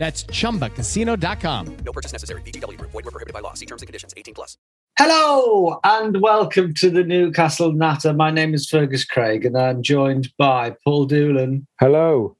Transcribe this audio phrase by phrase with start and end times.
[0.00, 1.76] That's chumbacasino.com.
[1.84, 2.40] No purchase necessary.
[2.40, 2.90] VGW Group.
[2.90, 3.52] Void were prohibited by law.
[3.52, 4.14] See terms and conditions.
[4.16, 4.56] 18 plus.
[4.98, 8.14] Hello and welcome to the Newcastle Natter.
[8.14, 12.34] My name is Fergus Craig and I'm joined by Paul Doolan Hello.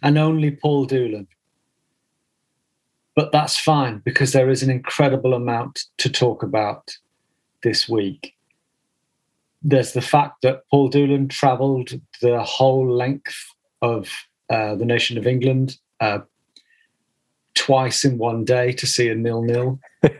[0.00, 1.26] and only Paul Doolan.
[3.16, 6.96] But that's fine because there is an incredible amount to talk about
[7.64, 8.36] this week.
[9.60, 13.36] There's the fact that Paul Doolan travelled the whole length
[13.80, 14.08] of
[14.48, 16.20] uh, the nation of England uh,
[17.54, 19.78] twice in one day to see a nil-nil.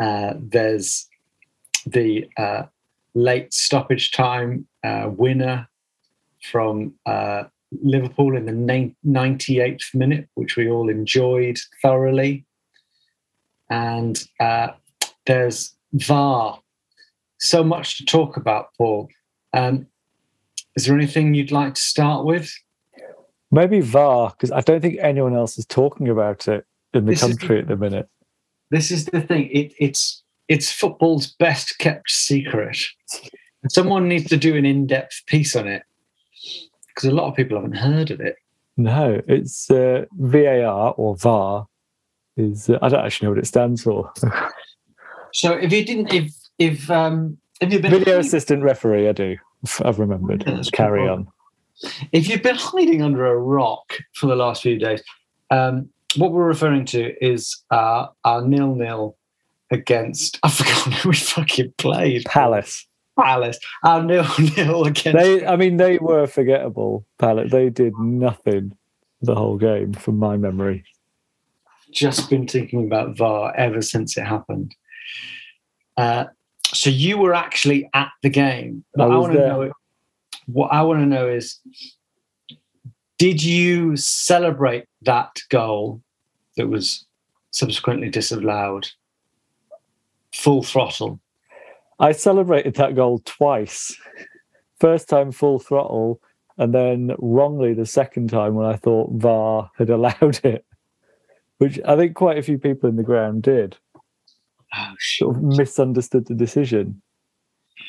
[0.00, 1.08] Uh, there's
[1.86, 2.64] the uh,
[3.14, 5.68] late stoppage time uh, winner
[6.42, 7.44] from uh,
[7.82, 12.44] Liverpool in the nin- 98th minute, which we all enjoyed thoroughly.
[13.70, 14.68] And uh,
[15.26, 16.60] there's VAR.
[17.38, 19.08] So much to talk about, Paul.
[19.52, 19.86] Um,
[20.76, 22.52] is there anything you'd like to start with?
[23.54, 27.22] Maybe VAR, because I don't think anyone else is talking about it in the This
[27.22, 28.08] is- country at the minute.
[28.70, 29.48] This is the thing.
[29.52, 32.76] It, it's it's football's best kept secret.
[33.68, 35.82] Someone needs to do an in-depth piece on it
[36.88, 38.36] because a lot of people haven't heard of it.
[38.76, 41.68] No, it's uh, VAR or VAR.
[42.36, 44.12] Is uh, I don't actually know what it stands for.
[45.32, 49.08] So if you didn't, if if um, if you've been Video assistant referee.
[49.08, 49.36] I do.
[49.84, 50.42] I've remembered.
[50.46, 51.10] Yeah, Carry good.
[51.10, 51.28] on.
[52.12, 55.02] If you've been hiding under a rock for the last few days,
[55.50, 59.16] um, what we're referring to is uh, our nil-nil
[59.70, 60.38] against.
[60.42, 62.24] I forgot who we fucking played.
[62.26, 62.86] Palace.
[63.18, 63.58] Palace.
[63.82, 65.18] Our nil-nil against.
[65.18, 67.06] They, I mean, they were forgettable.
[67.18, 67.50] Palace.
[67.50, 68.76] They did nothing
[69.20, 70.84] the whole game, from my memory.
[71.90, 74.74] just been thinking about VAR ever since it happened.
[75.96, 76.26] Uh,
[76.66, 78.84] so you were actually at the game.
[78.98, 79.72] I I, was want to know.
[80.46, 81.58] What I want to know is,
[83.18, 86.02] did you celebrate that goal
[86.56, 87.06] that was
[87.50, 88.88] subsequently disallowed?
[90.34, 91.20] Full throttle.
[91.98, 93.96] I celebrated that goal twice.
[94.80, 96.20] First time full throttle,
[96.58, 100.64] and then wrongly the second time when I thought VAR had allowed it,
[101.58, 103.76] which I think quite a few people in the ground did.
[104.76, 107.00] Oh Sort of misunderstood the decision.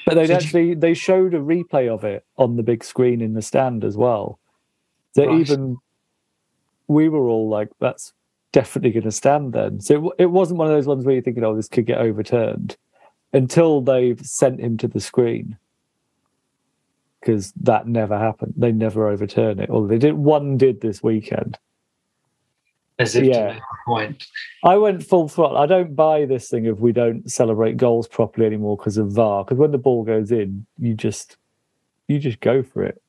[0.06, 3.41] But they actually they showed a replay of it on the big screen in the
[3.41, 4.40] stand as well.
[5.16, 5.40] So Right.
[5.41, 5.78] even
[6.88, 8.13] we were all like, "That's
[8.51, 11.24] definitely going to stand." Then, so it, it wasn't one of those ones where you're
[11.24, 12.78] thinking, "Oh, this could get overturned,"
[13.34, 15.57] until they've sent him to the screen
[17.19, 18.53] because that never happened.
[18.56, 19.72] They never overturn it.
[19.72, 20.13] Or they did.
[20.13, 21.57] One did this weekend.
[22.97, 23.47] As if Yeah.
[23.47, 24.28] to make a point.
[24.63, 25.57] I went full throttle.
[25.57, 29.44] I don't buy this thing if we don't celebrate goals properly anymore because of VAR.
[29.44, 31.38] Because when the ball goes in, you just
[32.07, 33.01] you just go for it.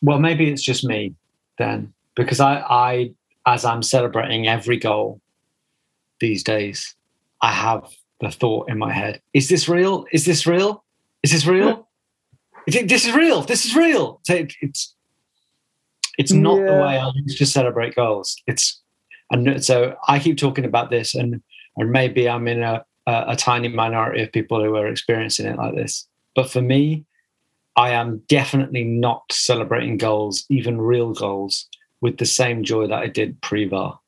[0.00, 1.14] Well, maybe it's just me
[1.58, 3.10] then, because I, I,
[3.46, 5.20] as I'm celebrating every goal
[6.20, 6.94] these days,
[7.42, 7.84] I have
[8.20, 10.06] the thought in my head: Is this real?
[10.12, 10.84] Is this real?
[11.22, 11.88] Is this real?
[12.66, 13.42] This is real?
[13.42, 14.20] This is real.
[14.28, 14.94] It's
[16.18, 18.36] it's not the way I used to celebrate goals.
[18.46, 18.80] It's
[19.30, 21.40] and so I keep talking about this, and
[21.76, 25.56] and maybe I'm in a a, a tiny minority of people who are experiencing it
[25.56, 26.06] like this.
[26.34, 27.06] But for me,
[27.76, 31.66] I am definitely not celebrating goals, even real goals,
[32.00, 33.98] with the same joy that I did pre VAR.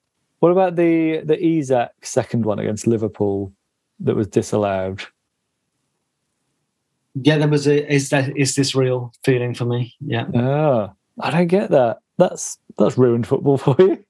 [0.40, 3.52] What about the the Isak second one against Liverpool
[4.00, 5.02] that was disallowed?
[7.14, 9.94] Yeah, there was a is that is this real feeling for me?
[10.00, 10.26] Yeah.
[10.34, 10.92] Ah,
[11.22, 11.98] I don't get that.
[12.18, 14.04] That's that's ruined football for you.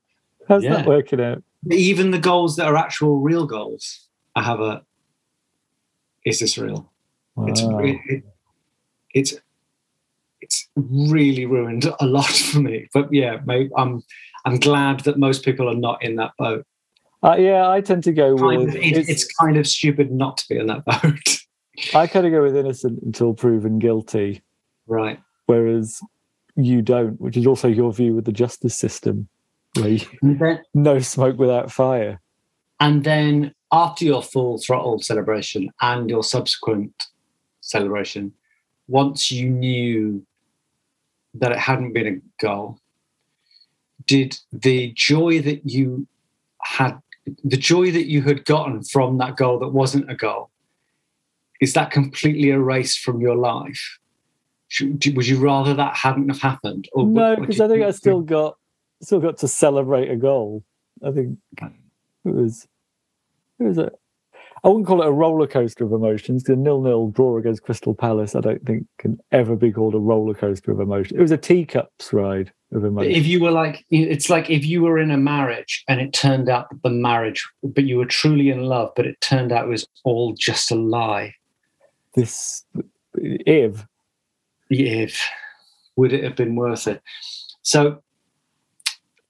[0.49, 0.77] How's Yeah.
[0.77, 1.43] that working out?
[1.71, 4.83] Even the goals that are actual real goals, I have a
[6.25, 6.91] is this real?
[7.47, 7.79] It's Wow.
[7.79, 8.25] re- it,
[9.15, 9.35] it's
[10.41, 12.89] it's really ruined a lot for me.
[12.93, 14.03] But yeah, maybe I'm
[14.45, 16.67] I'm glad that most people are not in that boat.
[17.23, 20.39] Uh, yeah, I tend to go Kind with of, it, it's, kind of stupid not
[20.39, 21.39] to be in that boat.
[21.95, 24.41] I kind of go with innocent until proven guilty,
[24.87, 25.21] right.
[25.45, 26.01] whereas
[26.65, 29.29] you don't, which is also your view with the justice system,
[29.75, 32.21] where you, then no smoke without fire.
[32.81, 36.93] and then after your full throttle celebration and your subsequent
[37.61, 38.33] celebration,
[38.89, 40.27] once you knew
[41.35, 42.81] that it hadn't been a goal,
[44.07, 46.09] did the joy that you
[46.63, 46.99] had,
[47.45, 50.51] the joy that you had gotten from that goal that wasn't a goal,
[51.61, 54.00] is that completely erased from your life?
[54.71, 56.89] Should, would you rather that hadn't have happened?
[56.93, 58.57] Or No, because I think I still got
[59.03, 60.65] still got to celebrate a goal.
[61.05, 61.73] I think it
[62.25, 62.69] was
[63.59, 63.91] it was a
[64.63, 66.45] I wouldn't call it a roller coaster of emotions.
[66.45, 69.99] The nil nil draw against Crystal Palace, I don't think can ever be called a
[69.99, 71.17] roller coaster of emotion.
[71.17, 73.11] It was a teacups ride of emotion.
[73.11, 76.49] if you were like it's like if you were in a marriage and it turned
[76.49, 79.69] out that the marriage but you were truly in love but it turned out it
[79.69, 81.35] was all just a lie
[82.15, 82.65] this
[83.15, 83.85] if
[84.71, 85.21] if
[85.97, 87.03] would it have been worth it?
[87.63, 88.03] So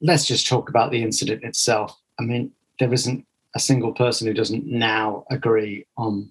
[0.00, 1.98] let's just talk about the incident itself.
[2.18, 6.30] I mean there isn't a single person who doesn't now agree on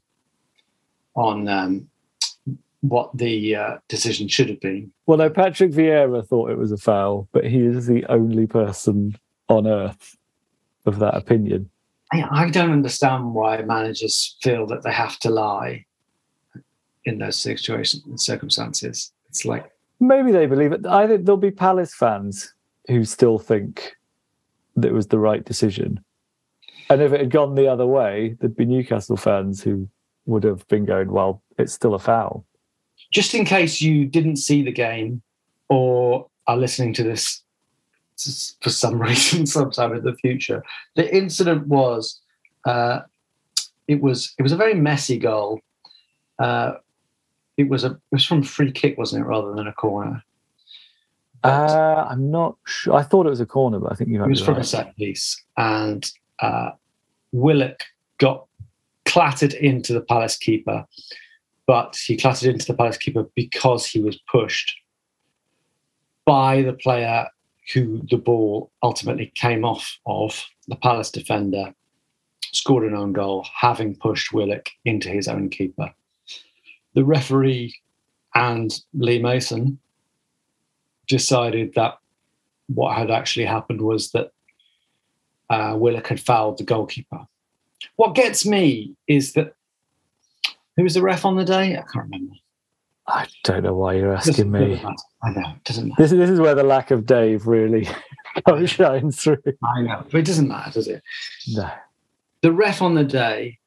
[1.15, 1.89] on um,
[2.81, 4.91] what the uh, decision should have been.
[5.05, 9.17] Well no Patrick Vieira thought it was a foul, but he is the only person
[9.49, 10.15] on earth
[10.85, 11.69] of that opinion.
[12.11, 15.85] I, I don't understand why managers feel that they have to lie
[17.05, 19.11] in those situations and circumstances.
[19.29, 20.85] It's like, Maybe they believe it.
[20.85, 22.53] I think there'll be Palace fans
[22.87, 23.95] who still think
[24.75, 25.99] that it was the right decision.
[26.89, 29.87] And if it had gone the other way, there'd be Newcastle fans who
[30.25, 32.45] would have been going, well, it's still a foul.
[33.11, 35.21] just in case you didn't see the game
[35.67, 37.43] or are listening to this
[38.61, 40.63] for some reason sometime in the future,
[40.95, 42.21] the incident was
[42.65, 43.01] uh,
[43.87, 45.59] it was it was a very messy goal.
[46.37, 46.73] Uh,
[47.59, 50.23] it was a it was from a free kick, wasn't it, rather than a corner?
[51.43, 52.95] Uh, I'm not sure.
[52.95, 54.57] I thought it was a corner, but I think you might It was from a
[54.57, 54.65] right.
[54.65, 56.09] set piece, and
[56.39, 56.71] uh,
[57.33, 57.83] Willock
[58.17, 58.45] got
[59.05, 60.85] clattered into the Palace keeper,
[61.67, 64.73] but he clattered into the Palace keeper because he was pushed
[66.25, 67.27] by the player
[67.73, 71.73] who the ball ultimately came off of, the Palace defender,
[72.53, 75.93] scored an own goal, having pushed Willock into his own keeper.
[76.93, 77.75] The referee
[78.35, 79.79] and Lee Mason
[81.07, 81.97] decided that
[82.67, 84.31] what had actually happened was that
[85.49, 87.25] uh, Willock had fouled the goalkeeper.
[87.95, 89.55] What gets me is that
[90.77, 91.73] who was the ref on the day?
[91.73, 92.35] I can't remember.
[93.07, 94.81] I don't know why you're asking me.
[95.23, 96.01] I know it doesn't matter.
[96.01, 97.87] This, this is where the lack of Dave really
[98.65, 99.41] shines through.
[99.63, 101.01] I know, but it doesn't matter, does it?
[101.47, 101.69] No.
[102.41, 103.58] The ref on the day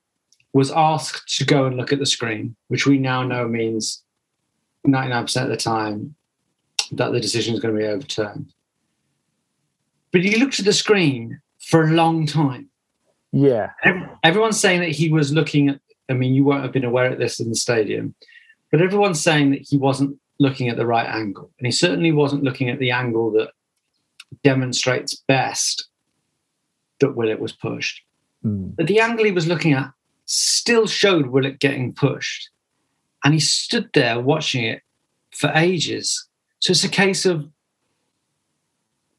[0.53, 4.03] was asked to go and look at the screen, which we now know means
[4.87, 6.15] 99% of the time
[6.93, 8.53] that the decision is going to be overturned.
[10.13, 12.69] But he looked at the screen for a long time.
[13.33, 13.71] Yeah.
[14.23, 17.19] Everyone's saying that he was looking at, I mean, you won't have been aware of
[17.19, 18.15] this in the stadium,
[18.71, 21.51] but everyone's saying that he wasn't looking at the right angle.
[21.59, 23.53] And he certainly wasn't looking at the angle that
[24.45, 25.89] demonstrates best
[27.01, 28.03] that Willock was pushed.
[28.45, 28.77] Mm.
[28.77, 29.91] But the angle he was looking at
[30.25, 32.51] still showed Willock getting pushed.
[33.25, 34.83] And he stood there watching it
[35.31, 36.27] for ages.
[36.61, 37.49] So it's a case of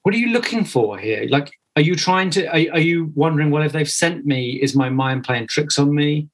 [0.03, 1.25] what are you looking for here?
[1.29, 4.75] Like, are you trying to, are, are you wondering, well, if they've sent me, is
[4.75, 6.29] my mind playing tricks on me?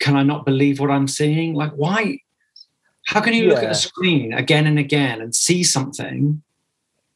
[0.00, 1.54] Can I not believe what I'm seeing?
[1.54, 2.18] Like, why?
[3.06, 3.70] How can you look at Yeah.
[3.70, 6.42] a screen again and again and see something?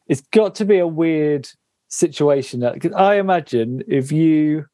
[0.09, 1.49] it's got to be a weird
[1.89, 2.63] situation
[2.97, 4.67] I imagine if you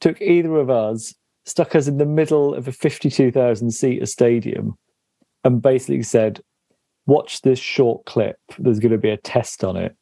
[0.00, 4.76] took either of us, stuck us in the middle of a fifty-two thousand seater stadium,
[5.44, 6.40] and basically said,
[7.06, 8.38] "Watch this short clip.
[8.58, 9.96] There's going to be a test on it."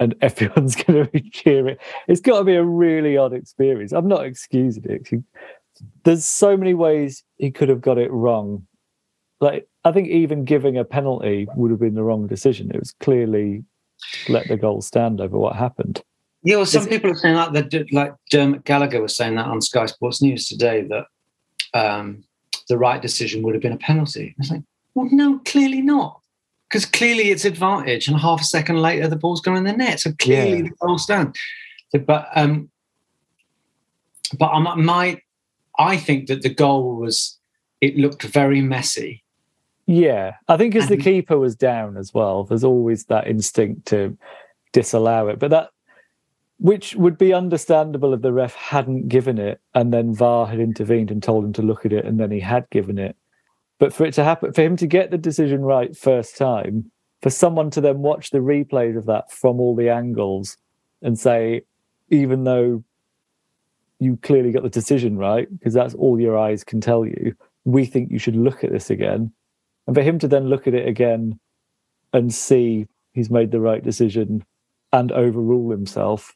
[0.00, 1.76] And everyone's going to be cheering.
[2.06, 3.92] It's got to be a really odd experience.
[3.92, 5.24] I'm not excusing it.
[6.04, 8.66] There's so many ways he could have got it wrong.
[9.40, 12.70] Like I think even giving a penalty would have been the wrong decision.
[12.72, 13.64] It was clearly
[14.28, 16.02] let the goal stand over what happened.
[16.44, 17.52] Yeah, well, some Is it- people are saying that.
[17.70, 21.06] That like Dermot Gallagher was saying that on Sky Sports News today that
[21.74, 22.22] um,
[22.68, 24.30] the right decision would have been a penalty.
[24.30, 24.62] I was like,
[24.94, 26.20] well, no, clearly not,
[26.68, 30.00] because clearly it's advantage, and half a second later the ball's gone in the net,
[30.00, 30.62] so clearly Yeah.
[30.62, 31.38] the goal stands.
[31.90, 32.70] So, but um,
[34.38, 35.20] but I'm, my,
[35.78, 37.38] I think that the goal was
[37.80, 39.24] it looked very messy.
[39.86, 44.18] Yeah, I think as the keeper was down as well, there's always that instinct to
[44.74, 45.38] disallow it.
[45.38, 45.70] But that,
[46.58, 51.10] which would be understandable if the ref hadn't given it and then VAR had intervened
[51.10, 53.16] and told him to look at it and then he had given it.
[53.78, 56.90] But for it to happen, for him to get the decision right first time,
[57.22, 60.56] for someone to then watch the replays of that from all the angles
[61.00, 61.62] and say,
[62.10, 62.82] even though
[64.00, 67.34] you clearly got the decision right, because that's all your eyes can tell you,
[67.64, 69.32] we think you should look at this again.
[69.86, 71.38] And for him to then look at it again
[72.12, 74.44] and see he's made the right decision
[74.92, 76.34] and overrule himself.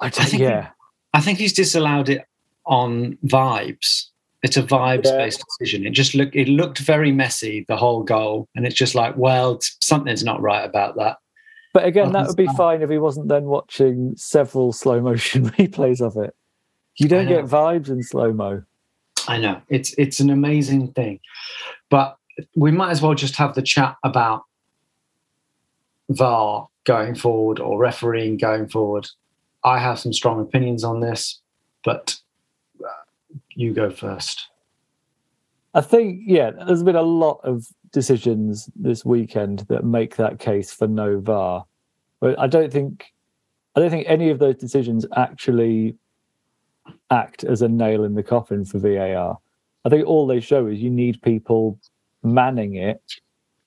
[0.00, 0.68] I, I think- yeah.
[1.12, 2.24] I think he's disallowed it
[2.66, 4.06] on vibes.
[4.42, 5.84] It's a vibes-based decision.
[5.86, 9.58] It just looked it looked very messy the whole goal, and it's just like, well,
[9.82, 11.18] something's not right about that.
[11.74, 16.00] But again, that would be fine if he wasn't then watching several slow motion replays
[16.00, 16.34] of it.
[16.96, 18.62] You don't get vibes in slow mo.
[19.28, 21.20] I know it's it's an amazing thing,
[21.90, 22.16] but
[22.56, 24.44] we might as well just have the chat about
[26.08, 29.06] VAR going forward or refereeing going forward.
[29.64, 31.40] I have some strong opinions on this,
[31.84, 32.18] but
[32.82, 32.88] uh,
[33.50, 34.48] you go first.
[35.74, 40.72] I think, yeah, there's been a lot of decisions this weekend that make that case
[40.72, 41.64] for no VAR.
[42.20, 43.06] But I don't think,
[43.76, 45.94] I don't think any of those decisions actually
[47.10, 49.38] act as a nail in the coffin for VAR.
[49.84, 51.78] I think all they show is you need people
[52.22, 53.02] manning it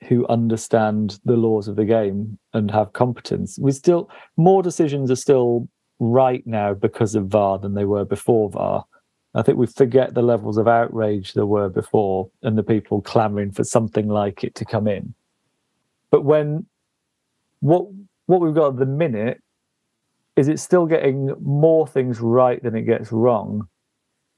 [0.07, 3.57] who understand the laws of the game and have competence.
[3.57, 5.69] We still more decisions are still
[6.11, 8.85] right now because of VAR than they were before VAR.
[9.35, 13.51] I think we forget the levels of outrage there were before and the people clamoring
[13.51, 15.15] for something like it to come in.
[16.11, 16.67] But when
[17.61, 17.87] what
[18.27, 19.41] what we've got at the minute
[20.35, 23.67] is it's still getting more things right than it gets wrong,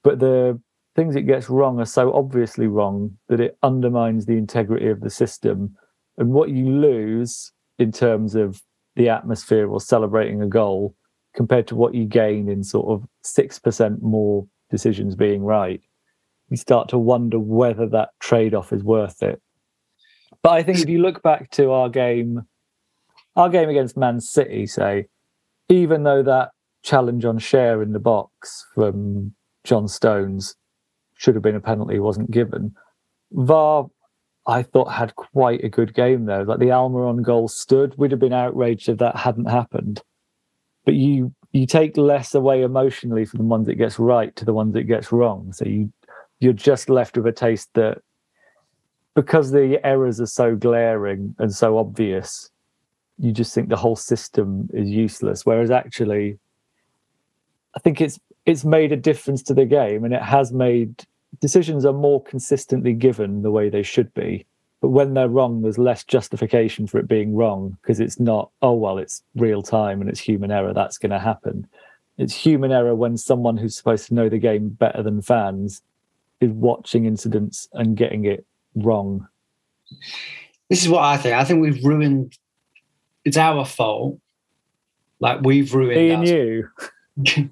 [0.02, 0.60] but the
[0.94, 5.10] things it gets wrong are so obviously wrong that it undermines the integrity of the
[5.10, 5.76] system.
[6.16, 8.62] And what you lose in terms of
[8.96, 10.94] the atmosphere or celebrating a goal
[11.36, 15.80] compared to what you gain in sort of 6% more decisions being right,
[16.48, 19.40] you start to wonder whether that trade off is worth it.
[20.42, 22.42] But I think if you look back to our game,
[23.36, 25.06] our game against Man City, say,
[25.68, 26.50] even though that
[26.82, 30.56] challenge on Schär in the box from John Stones
[31.14, 32.74] should have been a penalty, wasn't given,
[33.32, 33.86] VAR,
[34.46, 36.44] I thought, had quite a good game there.
[36.44, 40.00] Like the Almiron goal stood, we'd have been outraged if that hadn't happened.
[40.86, 44.54] But you you take less away emotionally from the ones that gets right to the
[44.54, 45.52] ones that gets wrong.
[45.52, 45.92] So you
[46.40, 47.98] you're just left with a taste that
[49.14, 52.50] because the errors are so glaring and so obvious,
[53.18, 55.44] you just think the whole system is useless.
[55.44, 56.38] Whereas actually,
[57.74, 61.04] I think it's it's made a difference to the game, and it has made
[61.40, 64.46] decisions are more consistently given the way they should be.
[64.86, 68.52] But when they're wrong, there's less justification for it being wrong because it's not.
[68.62, 70.72] Oh well, it's real time and it's human error.
[70.72, 71.66] That's going to happen.
[72.18, 75.82] It's human error when someone who's supposed to know the game better than fans
[76.40, 79.26] is watching incidents and getting it wrong.
[80.70, 81.34] This is what I think.
[81.34, 82.38] I think we've ruined.
[83.24, 84.20] It's our fault.
[85.18, 85.96] Like we've ruined.
[85.96, 86.70] Me and you.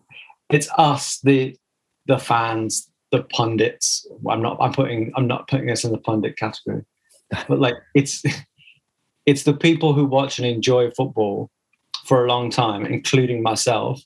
[0.51, 1.59] it's us, the
[2.07, 4.07] the fans, the pundits.
[4.31, 4.57] I'm not.
[4.61, 5.13] I'm putting.
[5.17, 6.85] I'm not putting us in the pundit category,
[7.49, 8.23] but like it's
[9.27, 11.51] it's the people who watch and enjoy football
[12.05, 14.03] for a long time, including myself,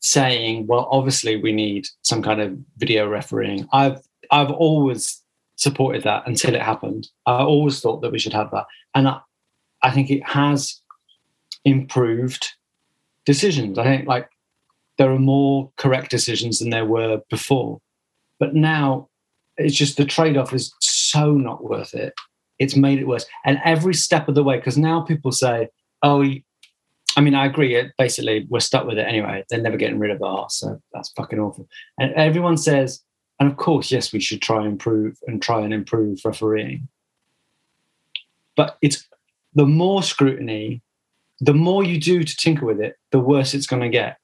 [0.00, 5.22] saying, "Well, obviously we need some kind of video refereeing." I've I've always
[5.56, 7.08] supported that until it happened.
[7.26, 9.20] I always thought that we should have that, and I,
[9.82, 10.80] I think it has
[11.64, 12.48] improved
[13.24, 13.78] decisions.
[13.78, 14.28] I think like
[14.98, 17.80] there are more correct decisions than there were before.
[18.38, 19.08] But now
[19.56, 20.72] it's just the trade off is
[21.12, 22.14] so not worth it.
[22.58, 23.26] It's made it worse.
[23.44, 25.68] And every step of the way, because now people say,
[26.02, 26.24] oh,
[27.16, 27.74] I mean, I agree.
[27.74, 29.44] It, basically, we're stuck with it anyway.
[29.50, 30.46] They're never getting rid of VAR.
[30.50, 31.68] So that's fucking awful.
[31.98, 33.02] And everyone says,
[33.40, 36.88] and of course, yes, we should try and improve and try and improve refereeing.
[38.56, 39.06] But it's
[39.54, 40.82] the more scrutiny,
[41.40, 44.18] the more you do to tinker with it, the worse it's going to get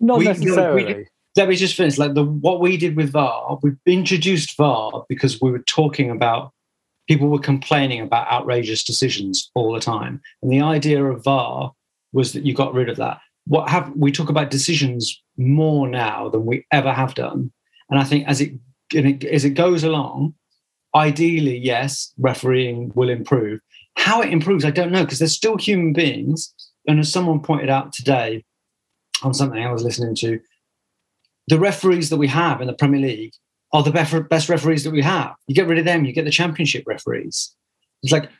[0.00, 1.06] Not We- we- necessarily.
[1.38, 1.96] Let me just finish.
[1.96, 6.52] Like the what we did with VAR, we introduced VAR because we were talking about
[7.08, 11.72] people were complaining about outrageous decisions all the time, and the idea of VAR
[12.12, 13.20] was that you got rid of that.
[13.46, 17.52] What have we talk about decisions more now than we ever have done,
[17.88, 18.52] and I think as it
[19.24, 20.34] as it goes along,
[20.94, 23.60] ideally, yes, refereeing will improve.
[23.96, 26.52] How it improves, I don't know, because there's still human beings.
[26.86, 28.44] And as someone pointed out today
[29.22, 30.40] on something I was listening to,
[31.48, 33.32] the referees that we have in the Premier League
[33.72, 35.34] are the best referees that we have.
[35.46, 37.54] You get rid of them, you get the championship referees.
[38.02, 38.30] It's like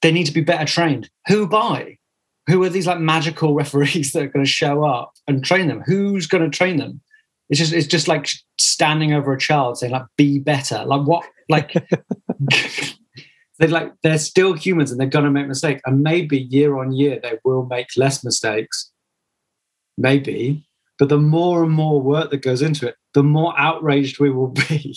[0.00, 1.10] they need to be better trained.
[1.28, 1.98] Who by?
[2.46, 5.82] Who are these like magical referees that are going to show up and train them?
[5.86, 7.00] Who's going to train them?
[7.48, 10.84] It's just it's just like standing over a child saying like be better.
[10.84, 11.24] Like what?
[11.48, 11.72] Like
[13.58, 15.82] they're like they're still humans and they're going to make mistakes.
[15.84, 18.92] And maybe year on year they will make less mistakes.
[19.98, 20.64] Maybe,
[21.00, 24.48] but the more and more work that goes into it, the more outraged we will
[24.68, 24.94] be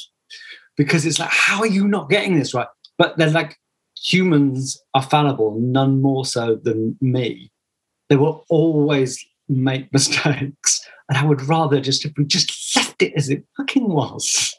[0.75, 2.67] because it's like, how are you not getting this right?
[2.97, 3.57] But they're like,
[3.97, 7.51] humans are fallible, none more so than me.
[8.09, 10.81] They will always make mistakes.
[11.09, 14.55] And I would rather just if we just left it as it fucking was.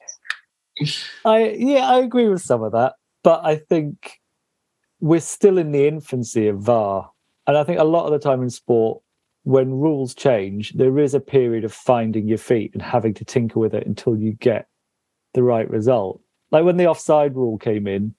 [1.24, 4.20] I yeah, I agree with some of that, but I think
[5.00, 7.10] we're still in the infancy of VAR.
[7.46, 9.00] And I think a lot of the time in sport,
[9.44, 13.60] when rules change, there is a period of finding your feet and having to tinker
[13.60, 14.66] with it until you get
[15.34, 16.20] the right result.
[16.50, 18.14] Like when the offside rule came in,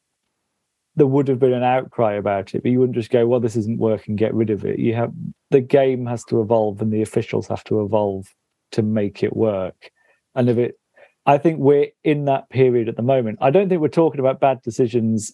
[0.95, 3.57] there would have been an outcry about it, but you wouldn't just go, "Well, this
[3.57, 5.11] isn't working, get rid of it." You have
[5.49, 8.33] the game has to evolve, and the officials have to evolve
[8.71, 9.91] to make it work.
[10.35, 10.79] And if it,
[11.25, 13.39] I think we're in that period at the moment.
[13.41, 15.33] I don't think we're talking about bad decisions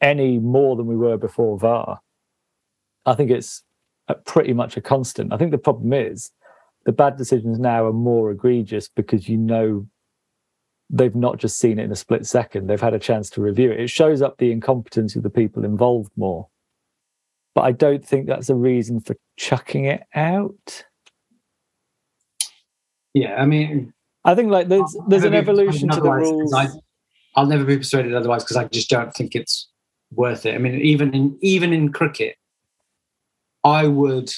[0.00, 2.00] any more than we were before VAR.
[3.06, 3.62] I think it's
[4.26, 5.32] pretty much a constant.
[5.32, 6.30] I think the problem is
[6.84, 9.86] the bad decisions now are more egregious because you know
[10.90, 13.70] they've not just seen it in a split second, they've had a chance to review
[13.70, 13.80] it.
[13.80, 16.48] It shows up the incompetence of the people involved more.
[17.54, 20.84] But I don't think that's a reason for chucking it out.
[23.14, 23.92] Yeah, I mean,
[24.24, 26.52] I think like there's there's an evolution to the rules.
[26.52, 26.68] I,
[27.36, 29.68] I'll never be persuaded otherwise because I just don't think it's
[30.10, 30.54] worth it.
[30.54, 32.36] I mean, even in even in cricket,
[33.64, 34.30] I would,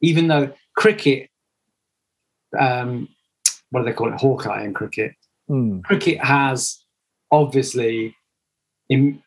[0.00, 1.28] even though cricket
[2.58, 3.08] um,
[3.70, 4.20] what do they call it?
[4.20, 5.12] Hawkeye in cricket.
[5.50, 5.82] Mm.
[5.84, 6.78] Cricket has
[7.30, 8.14] obviously
[8.88, 9.20] in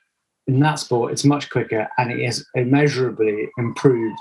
[0.47, 4.19] in that sport it's much quicker and it has immeasurably improved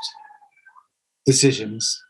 [1.25, 2.03] decisions.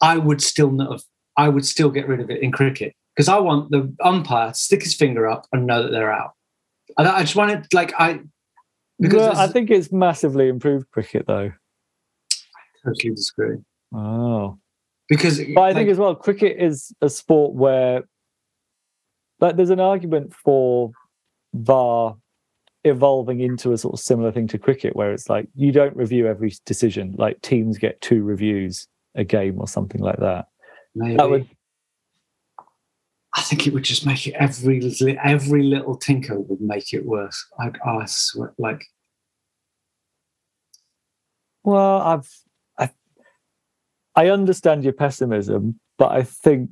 [0.00, 1.02] I would still not have,
[1.36, 4.54] I would still get rid of it in cricket because I want the umpire to
[4.54, 6.32] stick his finger up and know that they're out.
[6.96, 8.20] I, I just want it like I
[9.00, 11.52] because well, I think it's massively improved cricket though.
[12.32, 13.56] I totally disagree.
[13.94, 14.58] Oh
[15.08, 18.02] because but I like, think as well, cricket is a sport where
[19.40, 20.90] like there's an argument for
[21.54, 22.16] VAR
[22.84, 26.26] evolving into a sort of similar thing to cricket, where it's like you don't review
[26.26, 27.14] every decision.
[27.16, 30.46] Like teams get two reviews a game or something like that.
[30.94, 31.16] Maybe.
[31.16, 31.48] That would.
[33.38, 34.82] I think it would just make it every
[35.22, 37.46] every little tinker would make it worse.
[37.58, 38.84] I, I swear, like.
[41.62, 42.28] Well, I've
[44.18, 46.70] I understand your pessimism, but I think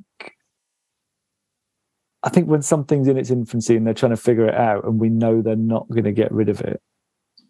[2.21, 4.99] I think when something's in its infancy and they're trying to figure it out, and
[4.99, 6.81] we know they're not going to get rid of it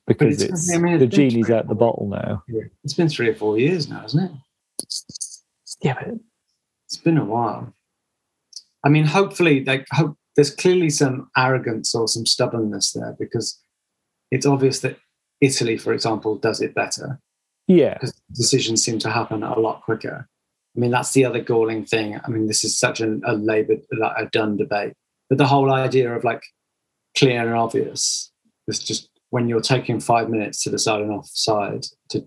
[0.05, 2.43] because it's, it's I mean, the genie's out the bottle now.
[2.83, 4.31] It's been three or four years now, isn't it?
[5.81, 6.13] Yeah, but
[6.85, 7.73] it's been a while.
[8.85, 13.59] I mean, hopefully, like, hope there's clearly some arrogance or some stubbornness there because
[14.31, 14.97] it's obvious that
[15.41, 17.19] Italy, for example, does it better.
[17.67, 17.95] Yeah.
[17.95, 20.27] Because decisions seem to happen a lot quicker.
[20.75, 22.19] I mean, that's the other galling thing.
[22.23, 24.93] I mean, this is such an, a laboured, like a done debate.
[25.27, 26.43] But the whole idea of like
[27.17, 28.31] clear and obvious
[28.67, 32.25] is just when you're taking five minutes to decide an offside, to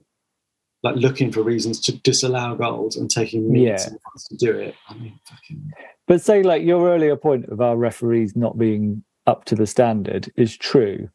[0.82, 3.96] like looking for reasons to disallow goals and taking minutes yeah.
[4.28, 4.74] to do it.
[4.88, 5.70] I mean, fucking.
[6.10, 10.28] But say like your earlier point of our referees not being up to the standard
[10.34, 11.08] is true,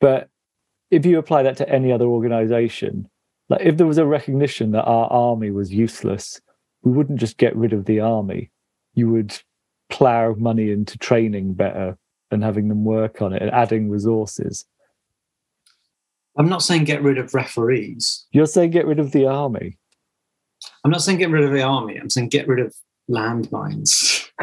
[0.00, 0.28] but
[0.92, 3.08] if you apply that to any other organization,
[3.48, 6.40] like if there was a recognition that our army was useless,
[6.84, 8.52] we wouldn't just get rid of the army.
[8.94, 9.36] You would
[9.90, 11.98] plow money into training better
[12.30, 14.66] and having them work on it and adding resources.
[16.38, 18.24] I'm not saying get rid of referees.
[18.30, 19.78] You're saying get rid of the army.
[20.84, 21.96] I'm not saying get rid of the army.
[21.96, 22.72] I'm saying get rid of
[23.10, 24.28] landmines.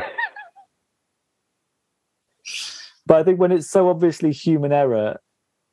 [3.06, 5.20] but I think when it's so obviously human error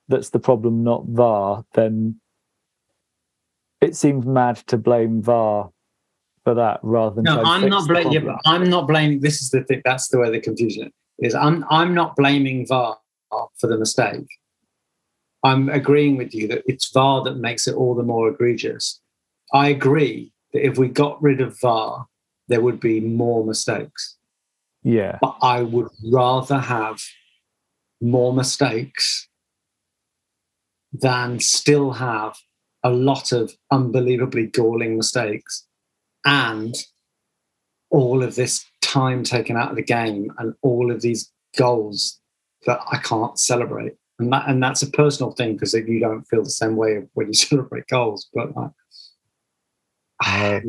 [0.09, 2.21] that's the problem, not VAR, then
[3.81, 5.71] it seems mad to blame VAR
[6.45, 7.25] for that rather than.
[7.25, 8.13] No, I'm not blaming.
[8.13, 9.21] Yeah, I'm not blaming.
[9.21, 9.83] This is the thing.
[9.85, 11.35] That's the way the confusion is.
[11.35, 12.99] I'm I'm not blaming VAR
[13.59, 14.27] for the mistake.
[15.43, 19.01] I'm agreeing with you that it's VAR that makes it all the more egregious.
[19.55, 22.07] I agree that if we got rid of VAR,
[22.51, 24.17] there would be more mistakes.
[24.83, 25.19] Yeah.
[25.23, 27.01] But I would rather have
[28.03, 29.29] more mistakes
[30.93, 32.37] than still have
[32.83, 35.67] a lot of unbelievably galling mistakes
[36.25, 36.75] and
[37.91, 42.19] all of this time taken out of the game and all of these goals
[42.67, 43.95] that I can't celebrate.
[44.19, 47.29] And that and that's a personal thing because you don't feel the same way when
[47.29, 48.29] you celebrate goals.
[48.35, 48.71] But I,
[50.21, 50.63] I,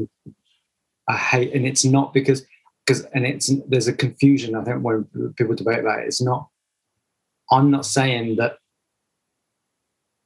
[1.08, 2.46] I hate, and it's not because
[2.86, 4.56] because and it's there's a confusion.
[4.56, 6.48] I think when people debate about it, it's not.
[7.52, 8.58] I'm not saying that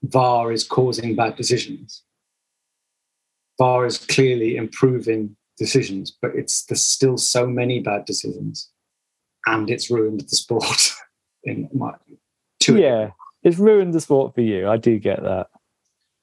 [0.04, 2.04] VAR is causing bad decisions.
[3.58, 8.70] VAR is clearly improving decisions, but it's there's still so many bad decisions,
[9.46, 10.92] and it's ruined the sport.
[11.46, 11.94] in my,
[12.62, 13.12] to Yeah.
[13.44, 14.68] It's ruined the sport for you.
[14.68, 15.48] I do get that.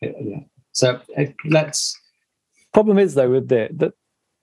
[0.00, 0.40] yeah.
[0.72, 1.96] So uh, let's.
[2.72, 3.92] Problem is though with it that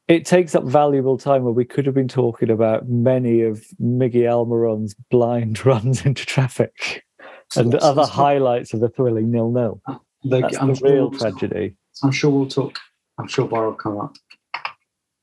[0.10, 4.40] it takes up valuable time where we could have been talking about many of Miguel
[4.40, 7.06] Almiron's blind runs into traffic
[7.56, 9.82] and other highlights of the thrilling nil nil.
[9.88, 11.76] Uh, the- That's I'm the sure real we'll- tragedy.
[12.04, 12.80] I'm sure we'll talk.
[13.18, 14.16] I'm sure VAR will come up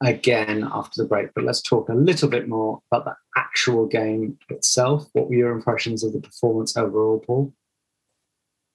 [0.03, 4.37] again after the break, but let's talk a little bit more about the actual game
[4.51, 5.09] itself.
[5.15, 7.55] What were your impressions of the performance overall, Paul?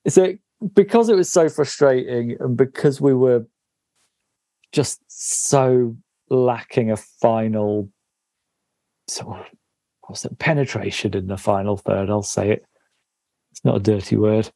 [0.08, 0.34] So
[0.74, 3.46] because it was so frustrating and because we were
[4.72, 5.96] just so
[6.30, 7.90] lacking a final
[9.08, 9.46] sort of
[10.02, 12.66] what's it penetration in the final third, I'll say it.
[13.52, 14.50] It's not a dirty word.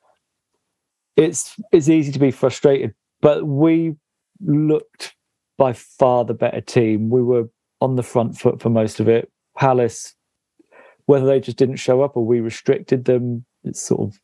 [1.16, 3.96] It's it's easy to be frustrated, but we
[4.42, 5.16] looked
[5.58, 7.10] by far the better team.
[7.10, 7.50] We were
[7.82, 9.32] on the front foot for most of it.
[9.58, 10.16] Palace,
[11.06, 14.20] whether they just didn't show up or we restricted them, it's sort of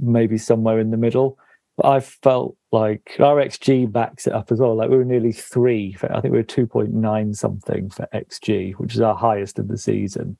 [0.00, 1.38] maybe somewhere in the middle.
[1.84, 4.74] I felt like our XG backs it up as well.
[4.74, 5.92] Like we were nearly three.
[5.92, 9.58] For, I think we were two point nine something for XG, which is our highest
[9.58, 10.38] of the season.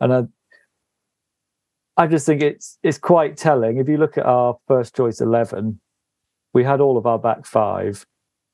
[0.00, 0.22] And I,
[1.96, 3.76] I just think it's it's quite telling.
[3.76, 5.80] If you look at our first choice eleven,
[6.52, 8.04] we had all of our back five.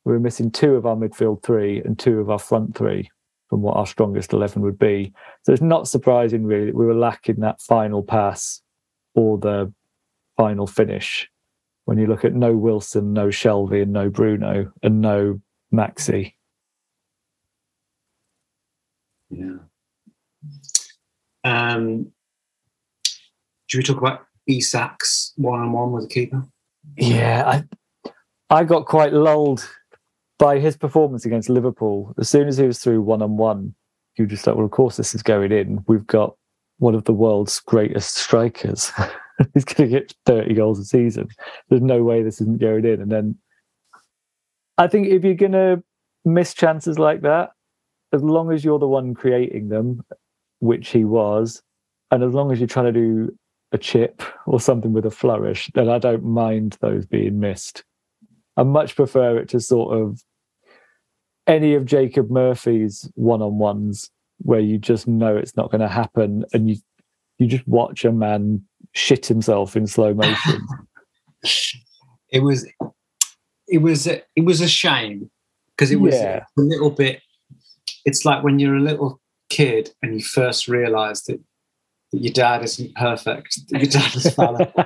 [0.05, 3.11] We were missing two of our midfield three and two of our front three
[3.49, 5.15] from what our strongest eleven would be.
[5.45, 8.61] So it's not surprising really that we were lacking that final pass
[9.15, 9.73] or the
[10.37, 11.31] final finish
[11.89, 15.41] when you look at no Wilson, no Shelvey, and no Bruno, and no
[15.73, 16.35] Maxi.
[19.31, 19.57] Yeah.
[21.45, 22.13] Um,
[23.69, 26.43] should we talk about Isak's one-on-one with the keeper?
[26.99, 27.63] Yeah,
[28.05, 28.11] I
[28.51, 29.67] I got quite lulled
[30.39, 32.15] by his performance against Liverpool.
[32.19, 33.75] As soon as he was through one on one,
[34.19, 35.83] you just like, well, of course this is going in.
[35.89, 36.37] We've got
[36.81, 38.93] one of the world's greatest strikers.
[39.55, 41.29] He's going to get 30 goals a season.
[41.69, 43.01] There's no way this isn't going in.
[43.01, 43.37] And then
[44.77, 45.83] I think if you're going to
[46.25, 47.51] miss chances like that,
[48.13, 50.03] as long as you're the one creating them,
[50.61, 51.63] which he was,
[52.11, 53.39] and as long as you're trying to do
[53.73, 57.85] a chip or something with a flourish, then I don't mind those being missed.
[58.57, 60.23] I much prefer it to sort of
[61.47, 65.89] any of Jacob Murphy's one on ones where you just know it's not going to
[65.89, 66.77] happen and you
[67.39, 68.63] you just watch a man
[68.95, 70.61] shit himself in slow motion.
[72.31, 72.67] It was,
[73.69, 75.31] it was, a, it was a shame
[75.71, 76.45] because it was Yeah.
[76.59, 77.23] a little bit.
[78.05, 81.41] It's like when you're a little kid and you first realise that,
[82.13, 84.85] that your dad isn't perfect, that your dad is fallible.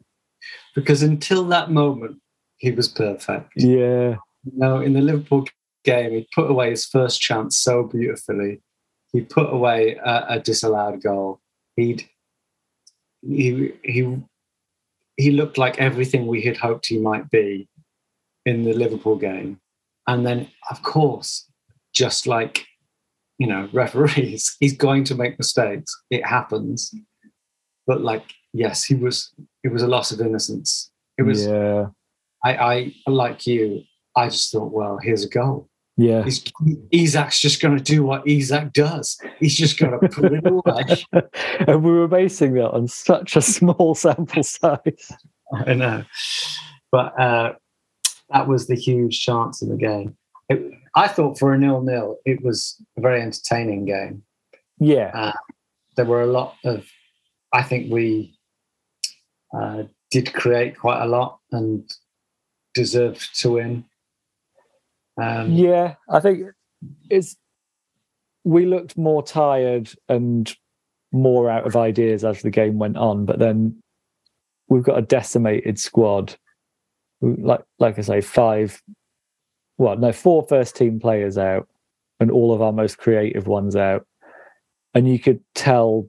[0.74, 2.20] because until that moment,
[2.56, 3.52] he was perfect.
[3.56, 4.16] yeah.
[4.44, 5.46] You know, in the Liverpool
[5.84, 8.62] game, he put away his first chance so beautifully.
[9.12, 11.40] He put away a, a disallowed goal.
[11.76, 12.08] He'd
[13.22, 14.18] he he
[15.16, 17.68] he looked like everything we had hoped he might be
[18.44, 19.60] in the Liverpool game.
[20.08, 21.48] And then, of course,
[21.94, 22.66] just like
[23.38, 25.92] you know, referees, he's going to make mistakes.
[26.10, 26.94] It happens.
[27.88, 29.32] But like, yes, he was
[29.64, 30.92] it was a loss of innocence.
[31.18, 31.86] It was yeah.
[32.44, 33.82] I, I like you.
[34.16, 35.68] I just thought, well, here's a goal.
[36.02, 36.24] Yeah.
[36.24, 36.42] He's,
[36.92, 39.20] Isak's just going to do what Isak does.
[39.38, 41.22] He's just going to put it away.
[41.68, 45.12] and we were basing that on such a small sample size.
[45.54, 46.02] I know,
[46.90, 47.52] but uh,
[48.30, 50.16] that was the huge chance in the game.
[50.48, 54.24] It, I thought for a nil-nil, it was a very entertaining game.
[54.78, 55.34] Yeah.
[55.96, 56.84] There were a lot of.
[57.52, 58.34] I think we
[59.54, 61.88] uh, did create quite a lot and
[62.74, 63.84] deserved to win.
[65.20, 66.46] Um, Yeah, I think
[67.10, 67.36] it's
[68.44, 70.52] we looked more tired and
[71.12, 73.80] more out of ideas as the game went on, but then
[74.68, 76.36] we've got a decimated squad.
[77.20, 78.82] Like like I say, five,
[79.78, 81.68] well, no, four first team players out,
[82.18, 84.06] and all of our most creative ones out,
[84.94, 86.08] and you could tell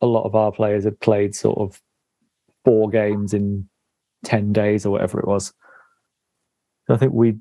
[0.00, 1.80] a lot of our players had played sort of
[2.64, 3.68] four games in
[4.24, 5.52] ten days or whatever it was.
[6.88, 7.36] I think we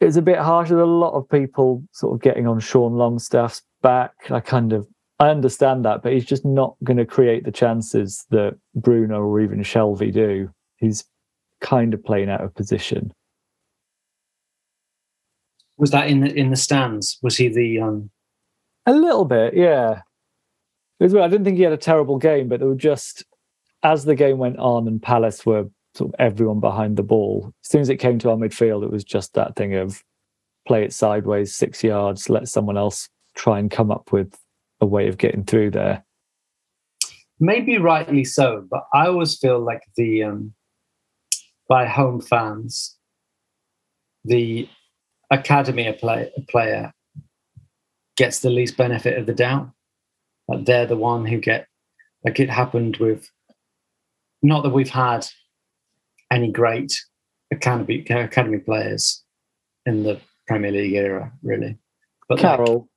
[0.00, 3.62] it's a bit harsh with a lot of people sort of getting on Sean Longstaff's
[3.82, 4.12] back.
[4.30, 4.86] I kind of
[5.18, 9.40] I understand that, but he's just not going to create the chances that Bruno or
[9.40, 10.50] even Shelvey do.
[10.76, 11.04] He's
[11.60, 13.12] kind of playing out of position.
[15.76, 17.18] Was that in the in the stands?
[17.22, 18.10] Was he the um
[18.86, 20.02] A little bit, yeah.
[21.00, 23.24] It was, I didn't think he had a terrible game, but it was just
[23.84, 27.52] as the game went on and Palace were sort of everyone behind the ball.
[27.64, 30.02] As soon as it came to our midfield, it was just that thing of
[30.66, 34.38] play it sideways, six yards, let someone else try and come up with
[34.80, 36.04] a way of getting through there.
[37.40, 40.54] maybe rightly so, but I always feel like the um
[41.68, 42.96] by home fans,
[44.24, 44.68] the
[45.30, 46.92] academy play, player
[48.16, 49.70] gets the least benefit of the doubt.
[50.48, 51.66] Like they're the one who get
[52.24, 53.30] like it happened with
[54.42, 55.26] not that we've had
[56.30, 56.92] any great
[57.52, 59.22] academy academy players
[59.86, 61.76] in the Premier League era, really.
[62.28, 62.88] But like Carroll,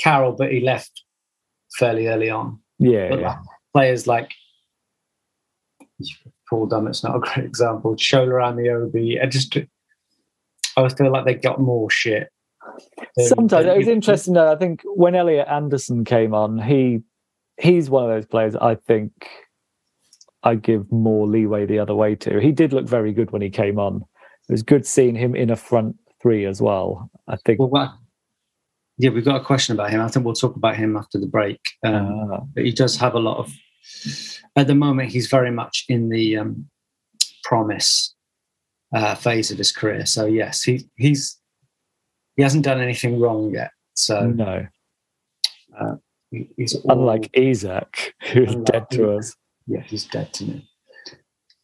[0.00, 1.02] Carroll, but he left
[1.78, 2.58] fairly early on.
[2.78, 3.28] yeah, But yeah.
[3.28, 3.38] like
[3.72, 4.30] players like
[6.48, 7.94] Paul Dummett's not a great example.
[7.96, 9.66] Shola Ameobi, I just I
[10.76, 12.28] always feel like they got more shit.
[13.16, 14.50] than- Sometimes than it was interesting though.
[14.52, 17.00] I think when Elliot Anderson came on, he
[17.60, 19.12] he's one of those players I think
[20.42, 22.40] I give more leeway the other way to.
[22.40, 24.04] He did look very good when he came on.
[24.48, 27.10] It was good seeing him in a front three as well.
[27.28, 27.92] I think Well, what,
[28.98, 30.00] yeah, we've got a question about him.
[30.00, 31.60] I think we'll talk about him after the break.
[31.84, 33.52] Um, Ah, but he does have a lot of.
[34.56, 36.68] At the moment, he's very much in the um,
[37.44, 38.14] promise
[38.94, 40.04] uh, phase of his career.
[40.06, 41.38] So yes, he he's
[42.36, 43.70] he hasn't done anything wrong yet.
[43.94, 44.66] So no.
[46.30, 49.36] he- he's all- Unlike Isak, who's Unlike dead to us.
[49.70, 50.68] Yeah, he's dead to me.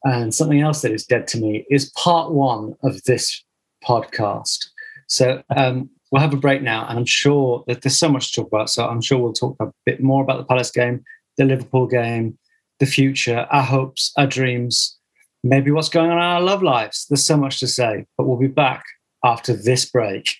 [0.04, 3.44] And something else that is dead to me is part one of this
[3.84, 4.66] podcast.
[5.08, 8.40] So um, we'll have a break now, and I'm sure that there's so much to
[8.40, 8.70] talk about.
[8.70, 11.04] So I'm sure we'll talk a bit more about the Palace game,
[11.36, 12.38] the Liverpool game,
[12.78, 14.96] the future, our hopes, our dreams,
[15.42, 17.06] maybe what's going on in our love lives.
[17.08, 18.84] There's so much to say, but we'll be back
[19.24, 20.36] after this break.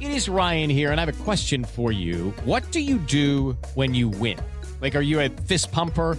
[0.00, 2.34] It is Ryan here, and I have a question for you.
[2.44, 4.40] What do you do when you win?
[4.80, 6.18] Like, are you a fist pumper?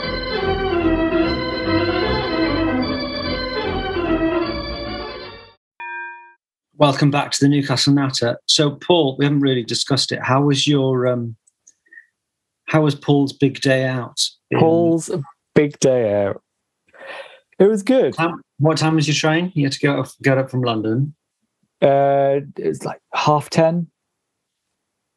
[6.81, 8.39] Welcome back to the Newcastle Natter.
[8.47, 10.19] So, Paul, we haven't really discussed it.
[10.19, 11.35] How was your um,
[12.69, 14.19] how was Paul's big day out?
[14.49, 15.11] in- Paul's
[15.53, 16.41] big day out.
[17.59, 18.15] It was good.
[18.15, 19.51] Time- what time was your train?
[19.53, 21.13] You had to go up, get up from London.
[21.83, 23.85] Uh, it's like half ten.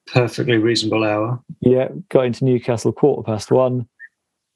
[0.08, 1.42] Perfectly reasonable hour.
[1.60, 3.88] Yeah, got into Newcastle quarter past one.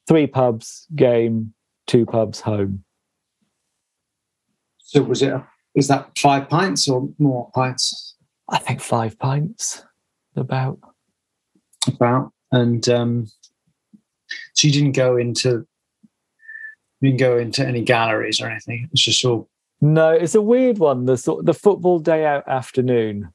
[0.07, 1.55] Three pubs, game,
[1.87, 2.83] two pubs, home.
[4.77, 5.33] So, was it?
[5.75, 8.15] Is that five pints or more pints?
[8.49, 9.83] I think five pints.
[10.35, 10.79] About.
[11.87, 13.27] About and um,
[14.53, 15.65] so you didn't go into
[17.01, 18.89] you didn't go into any galleries or anything.
[18.91, 19.49] It's just all
[19.81, 21.05] No, it's a weird one.
[21.05, 23.29] The sort the football day out afternoon.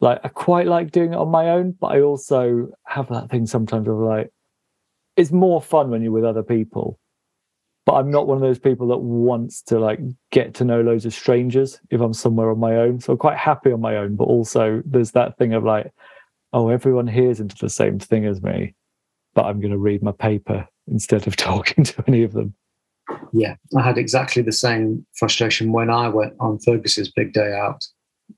[0.00, 3.46] Like I quite like doing it on my own, but I also have that thing
[3.46, 4.30] sometimes of like
[5.16, 6.98] it's more fun when you're with other people.
[7.88, 9.98] But I'm not one of those people that wants to like
[10.30, 13.00] get to know loads of strangers if I'm somewhere on my own.
[13.00, 15.90] So I'm quite happy on my own, but also there's that thing of like,
[16.52, 18.74] oh, everyone here's into the same thing as me,
[19.34, 22.52] but I'm going to read my paper instead of talking to any of them.
[23.32, 23.54] yeah.
[23.74, 27.82] I had exactly the same frustration when I went on Fergus's big day out.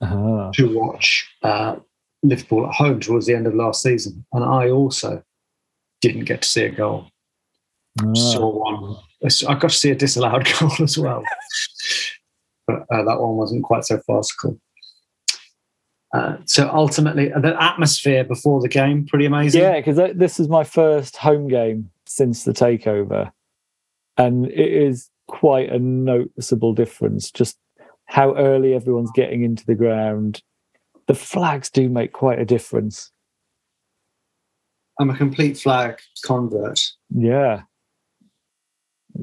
[0.00, 1.74] Ah, to watch uh,
[2.22, 5.24] Liverpool at home towards the end of last season, and I also
[6.00, 7.08] didn't get to see a goal.
[8.00, 8.14] Ah.
[8.14, 8.96] Saw one.
[9.22, 11.22] I got to see a disallowed goal as well,
[12.66, 14.58] but uh, that one wasn't quite so farcical.
[16.12, 19.60] Uh, so ultimately, the atmosphere before the game pretty amazing.
[19.60, 23.30] Yeah, because this is my first home game since the takeover,
[24.16, 27.30] and it is quite a noticeable difference.
[27.30, 27.58] Just
[28.06, 30.42] how early everyone's getting into the ground.
[31.06, 33.12] The flags do make quite a difference.
[34.98, 36.80] I'm a complete flag convert.
[37.08, 37.62] Yeah.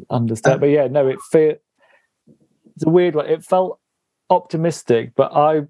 [0.10, 0.60] Understand.
[0.60, 1.58] But yeah, no, it felt
[2.76, 3.26] it's a weird one.
[3.26, 3.80] It felt
[4.30, 5.62] optimistic, but I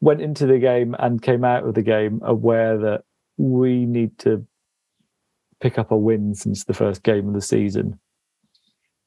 [0.00, 3.04] went into the game and came out of the game aware that
[3.36, 4.46] we need to
[5.60, 7.98] pick up a win since the first game of the season.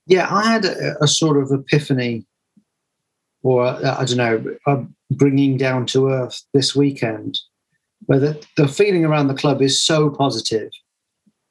[0.07, 2.25] Yeah, I had a, a sort of epiphany,
[3.43, 7.39] or uh, I don't know, bringing down to earth this weekend,
[8.05, 10.71] where the, the feeling around the club is so positive,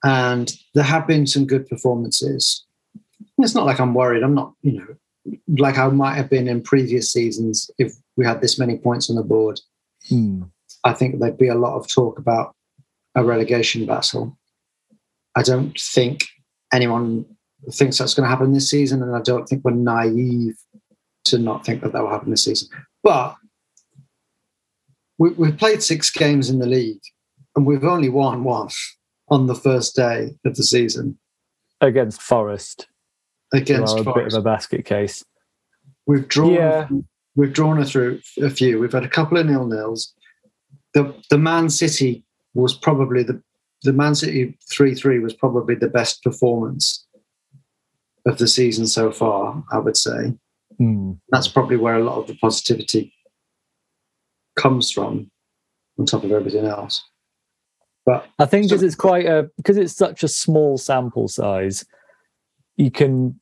[0.02, 2.63] and there have been some good performances.
[3.38, 4.22] It's not like I'm worried.
[4.22, 8.40] I'm not, you know, like I might have been in previous seasons if we had
[8.40, 9.60] this many points on the board.
[10.08, 10.44] Hmm.
[10.84, 12.54] I think there'd be a lot of talk about
[13.14, 14.36] a relegation battle.
[15.34, 16.24] I don't think
[16.72, 17.24] anyone
[17.72, 20.56] thinks that's going to happen this season, and I don't think we're naive
[21.26, 22.68] to not think that that will happen this season.
[23.02, 23.34] But
[25.18, 27.02] we, we've played six games in the league,
[27.56, 28.68] and we've only won one
[29.28, 31.18] on the first day of the season
[31.80, 32.86] Against Forest.
[33.54, 35.24] Against a bit of a basket case.
[36.06, 36.52] We've drawn.
[36.52, 36.88] Yeah.
[37.36, 38.78] We've drawn a through a few.
[38.78, 40.14] We've had a couple of nil nils.
[40.92, 42.22] The the Man City
[42.54, 43.42] was probably the
[43.82, 47.06] the Man City three three was probably the best performance
[48.26, 49.64] of the season so far.
[49.72, 50.34] I would say
[50.78, 51.12] Hmm.
[51.30, 53.12] that's probably where a lot of the positivity
[54.56, 55.30] comes from,
[55.98, 57.02] on top of everything else.
[58.06, 61.84] But I think because So- it's quite a because it's such a small sample size,
[62.76, 63.40] you can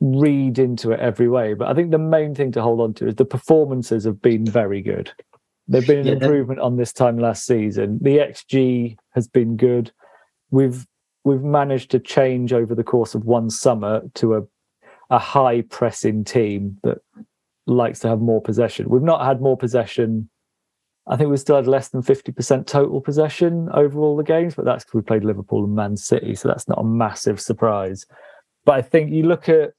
[0.00, 1.54] read into it every way.
[1.54, 4.44] But I think the main thing to hold on to is the performances have been
[4.44, 5.12] very good.
[5.68, 7.98] They've been an Yeah, improvement on this time last season.
[8.02, 9.92] The XG has been good.
[10.50, 10.86] We've
[11.24, 14.42] we've managed to change over the course of one summer to a
[15.10, 16.98] a high pressing team that
[17.66, 18.88] likes to have more possession.
[18.88, 20.30] We've not had more possession
[21.06, 24.64] I think we still had less than 50% total possession over all the games, but
[24.64, 26.36] that's because we played Liverpool and Man City.
[26.36, 28.06] So that's not a massive surprise.
[28.64, 29.72] But I think you look at,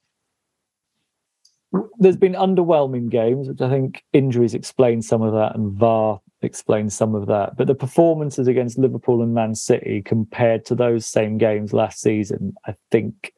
[1.99, 6.93] there's been underwhelming games, which I think injuries explain some of that and VAR explains
[6.95, 7.55] some of that.
[7.55, 12.55] But the performances against Liverpool and Man City compared to those same games last season,
[12.65, 13.31] I think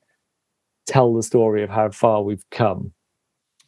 [0.88, 2.92] tell the story of how far we've come.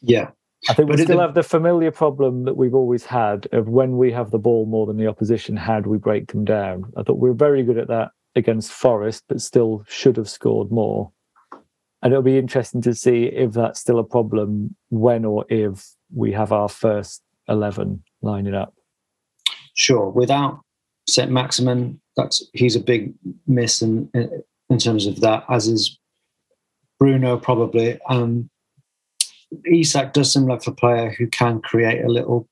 [0.00, 0.30] yeah,
[0.68, 3.68] I think we But it- still have the familiar problem that we've always had of
[3.68, 6.92] when we have the ball more than the opposition, how do we break them down?
[6.96, 10.70] I thought we were very good at that against Forest, but still should have scored
[10.70, 11.12] more.
[12.02, 16.32] And it'll be interesting to see if that's still a problem when or if we
[16.32, 18.74] have our first 11 lining up.
[19.74, 20.08] sure.
[20.10, 20.60] Without
[21.08, 23.14] Saint Maximin, that's he's a big
[23.46, 24.10] miss in
[24.70, 25.44] in terms of that.
[25.48, 25.98] As is
[26.98, 27.98] Bruno probably.
[28.08, 28.50] Um,
[29.64, 32.48] Isak does seem like a player who can create a little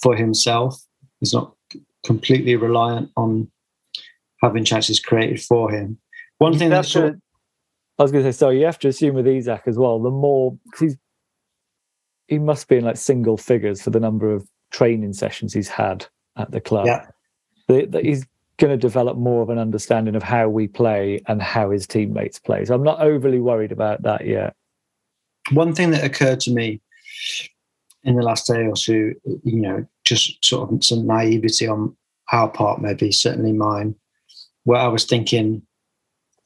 [0.00, 0.80] for himself.
[1.20, 1.54] He's not
[2.04, 3.50] completely reliant on
[4.42, 5.98] having chances created for him.
[6.38, 7.20] One thing You have that's sort to-
[7.98, 10.10] I was going to say, so you have to assume with Isak as well, the
[10.10, 10.96] more, because he's,
[12.26, 16.06] he must be in like single figures for the number of training sessions he's had
[16.36, 16.86] at the club.
[16.86, 18.00] Yeah.
[18.02, 18.26] he's
[18.56, 22.38] going to develop more of an understanding of how we play and how his teammates
[22.38, 22.64] play.
[22.64, 24.54] So I'm not overly worried about that yet.
[25.50, 26.80] one thing that occurred to me
[28.04, 31.96] in the last day or two, you know, just sort of some naivety on
[32.32, 33.94] our part, maybe certainly mine,
[34.64, 35.62] where I was thinking,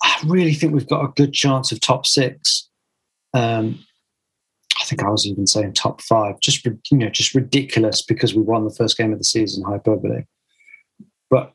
[0.03, 2.69] I really think we've got a good chance of top six.
[3.35, 3.85] Um,
[4.81, 8.43] I think I was even saying top five, just you know, just ridiculous because we
[8.43, 10.25] won the first game of the season, hyperbole.
[11.31, 11.53] But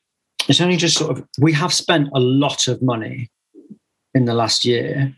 [0.50, 3.32] it's only just sort of we have spent a lot of money
[4.14, 5.16] in the last year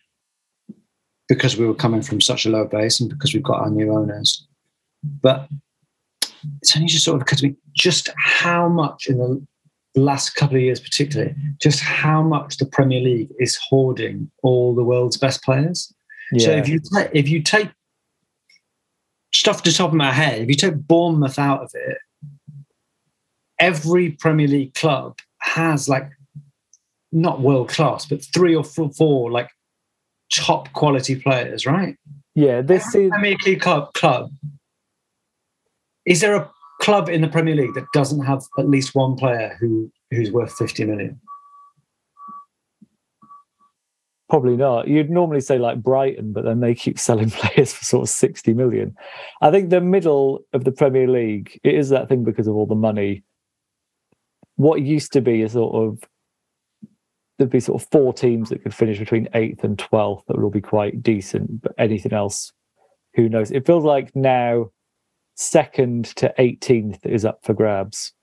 [1.28, 3.92] because we were coming from such a low base and because we've got our new
[3.92, 4.48] owners.
[5.04, 5.48] But
[6.62, 9.46] it's only just sort of because we just how much in the
[9.96, 14.84] last couple of years, particularly, just how much the Premier League is hoarding all the
[14.84, 15.94] world's best players.
[16.40, 16.82] So if you
[17.14, 17.70] if you take
[19.34, 21.98] stuff to the top of my head, if you take Bournemouth out of it,
[23.60, 26.10] every Premier League club has like
[27.12, 29.50] not world class, but three or four, four like
[30.34, 31.96] top quality players, right?
[32.36, 34.32] yeah, this Every season, Premier League club, club.
[36.06, 39.58] Is there a club in the Premier League that doesn't have at least one player
[39.60, 41.20] who who's worth 50 million?
[44.30, 44.88] probably not.
[44.88, 48.54] You'd normally say like Brighton, but then they keep selling players for sort of 60
[48.54, 48.96] million.
[49.42, 52.66] I think the middle of the Premier League, it is that thing because of all
[52.66, 53.24] the money.
[54.58, 56.04] What used to be a sort of
[57.38, 60.44] there'd be sort of four teams that could finish between eighth and twelfth that would
[60.44, 62.54] all be quite decent, but anything else,
[63.16, 63.52] who knows?
[63.52, 64.72] It feels like now
[65.36, 68.14] second to 18th is up for grabs.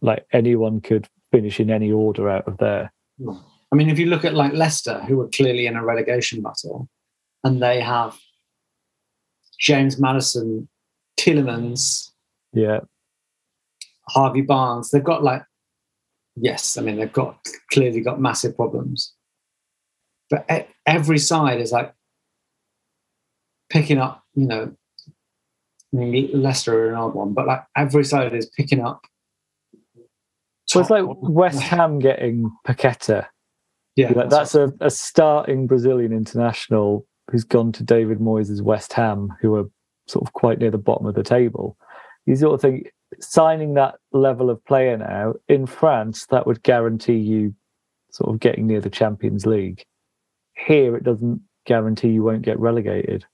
[0.00, 2.92] Like anyone could finish in any order out of there.
[3.70, 6.88] I mean, if you look at like Leicester, who are clearly in a relegation battle,
[7.44, 8.16] and they have
[9.58, 10.68] James Maddison,
[11.18, 12.10] Tielemans,
[12.52, 12.80] Yeah.
[14.08, 15.42] Harvey Barnes, they've got like,
[16.36, 17.38] yes, I mean, they've got
[17.70, 19.12] clearly got massive problems.
[20.30, 20.46] But
[20.86, 21.92] every side is like
[23.68, 24.72] picking up, you know,
[25.92, 29.02] Leicester are an odd one, but like every side is picking up.
[30.66, 33.26] So it's like West Ham getting Paqueta.
[33.96, 39.32] yeah, Like, that's a, a starting Brazilian international who's gone to David Moyes' West Ham,
[39.40, 39.64] who are
[40.06, 41.76] sort of quite near the bottom of the table.
[42.26, 47.16] You sort of think signing that level of player now in France, that would guarantee
[47.16, 47.54] you
[48.10, 49.84] sort of getting near the Champions League.
[50.54, 53.24] Here, it doesn't guarantee you won't get relegated.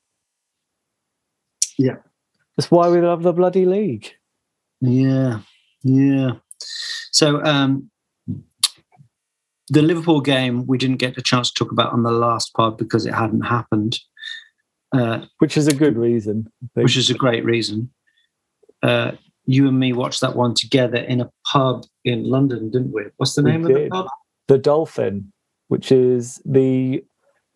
[1.79, 1.97] Yeah.
[2.57, 4.11] That's why we love the bloody league.
[4.81, 5.41] Yeah,
[5.83, 6.33] yeah.
[7.11, 7.91] So um,
[9.69, 12.77] the Liverpool game we didn't get a chance to talk about on the last pod
[12.79, 13.99] because it hadn't happened,
[14.93, 16.51] uh, Which is a good reason.
[16.75, 17.91] Which is a great reason.
[18.83, 19.13] Uh,
[19.47, 23.05] you and me watched that one together in a pub in London, didn't we?
[23.17, 24.07] What's the We name of the pub?
[24.49, 25.33] the Dolphin,
[25.69, 27.05] which is the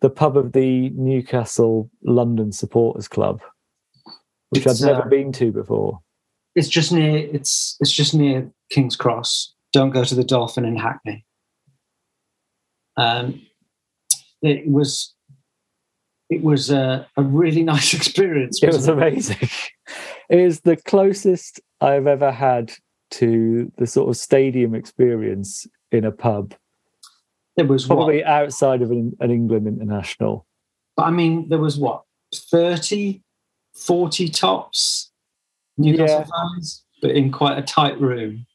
[0.01, 3.41] the pub of the Newcastle London Supporters Club,
[4.49, 5.99] which It's, I've never uh, been to before.
[6.55, 7.17] It's just near.
[7.17, 9.53] It's it's just near King's Cross.
[9.71, 11.25] Don't go to the Dolphin in Hackney.
[12.97, 13.41] Um,
[14.41, 15.13] it was.
[16.29, 18.61] It was a, a really nice experience.
[18.61, 19.49] It was wasn't amazing.
[20.29, 22.71] It is the closest I've ever had
[23.11, 26.53] to the sort of stadium experience in a pub,
[27.55, 27.95] There was what?
[27.95, 30.45] probably outside of an, an England international.
[30.95, 33.23] But I mean, there was what 30,
[33.79, 35.11] 40 tops
[35.77, 36.25] Newcastle Yeah.
[36.25, 38.45] fans, but in quite a tight room,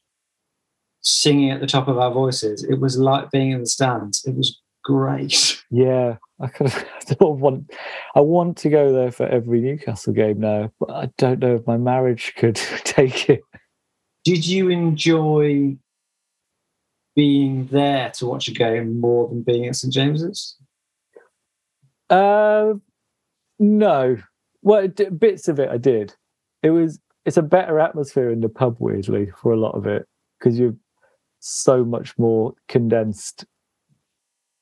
[1.01, 2.63] singing at the top of our voices.
[2.63, 4.23] It was like being in the stands.
[4.25, 5.61] It was great.
[5.71, 6.85] Yeah, I kind of
[7.21, 7.71] I want.
[8.15, 11.65] I want to go there for every Newcastle game now, but I don't know if
[11.67, 13.41] my marriage could take it.
[14.23, 15.75] Did you enjoy
[17.15, 20.55] being there to watch a game more than being at St James's?
[22.09, 22.75] Uh,
[23.59, 24.17] no.
[24.65, 26.13] Well, d- bits of it I did.
[26.61, 26.99] It was.
[27.23, 30.05] It's a better atmosphere in the pub, weirdly, for a lot of it
[30.37, 30.75] because you're
[31.39, 33.45] so much more condensed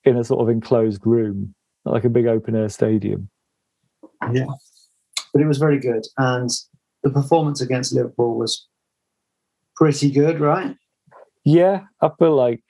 [0.04, 3.30] in a sort of enclosed room, like a big open air stadium.
[4.32, 4.46] Yeah.
[5.34, 6.04] But it was very good.
[6.18, 6.50] And
[7.04, 8.68] the performance against Liverpool was
[9.76, 10.76] pretty good, right?
[11.44, 12.64] Yeah, I feel like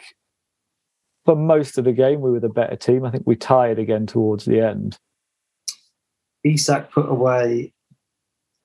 [1.25, 3.05] for most of the game we were the better team.
[3.05, 4.97] I think we tired again towards the end.
[6.43, 7.73] Isak put away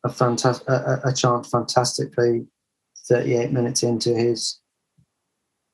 [0.04, 2.46] a fantastic a, a- chance fantastically
[3.08, 4.60] 38 minutes into his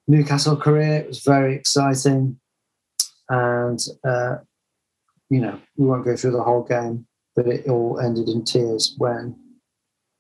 [0.07, 0.99] Newcastle career.
[0.99, 2.39] It was very exciting.
[3.29, 4.37] And, uh,
[5.31, 8.95] you know, we won't go through the whole game, but it all ended in tears
[8.99, 9.37] when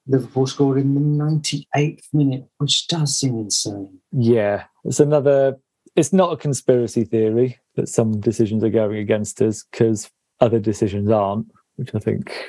[0.06, 3.98] Liverpool scored in the 98th minute, which does seem insane.
[4.12, 5.58] Yeah, it's another.
[5.96, 10.10] It's not a conspiracy theory that some decisions are going against us because
[10.40, 11.46] other decisions aren't,
[11.76, 12.44] which I think.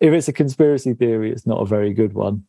[0.00, 2.44] If it's a conspiracy theory, it's not a very good one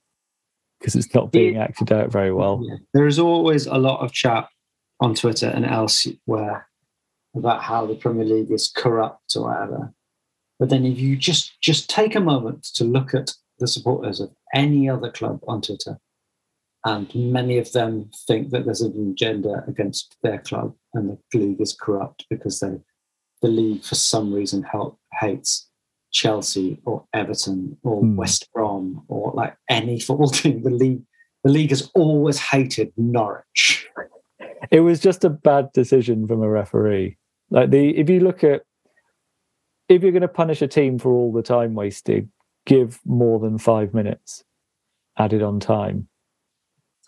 [0.79, 2.65] because it's not being acted out very well.
[2.93, 4.47] There is always a lot of chat
[4.99, 6.67] on Twitter and elsewhere
[7.35, 9.93] about how the Premier League is corrupt or whatever.
[10.59, 14.31] But then if you just just take a moment to look at the supporters of
[14.53, 15.99] any other club on Twitter,
[16.85, 21.61] and many of them think that there's an agenda against their club and the league
[21.61, 22.77] is corrupt because they
[23.43, 25.69] the league for some reason help, hates
[26.11, 28.15] Chelsea or Everton or Hmm.
[28.15, 30.63] West Brom or like any football team.
[30.63, 31.03] The league
[31.43, 33.85] the league has always hated Norwich.
[34.71, 37.17] It was just a bad decision from a referee.
[37.49, 38.63] Like the if you look at
[39.89, 42.29] if you're going to punish a team for all the time wasted,
[42.65, 44.43] give more than five minutes
[45.17, 46.07] added on time.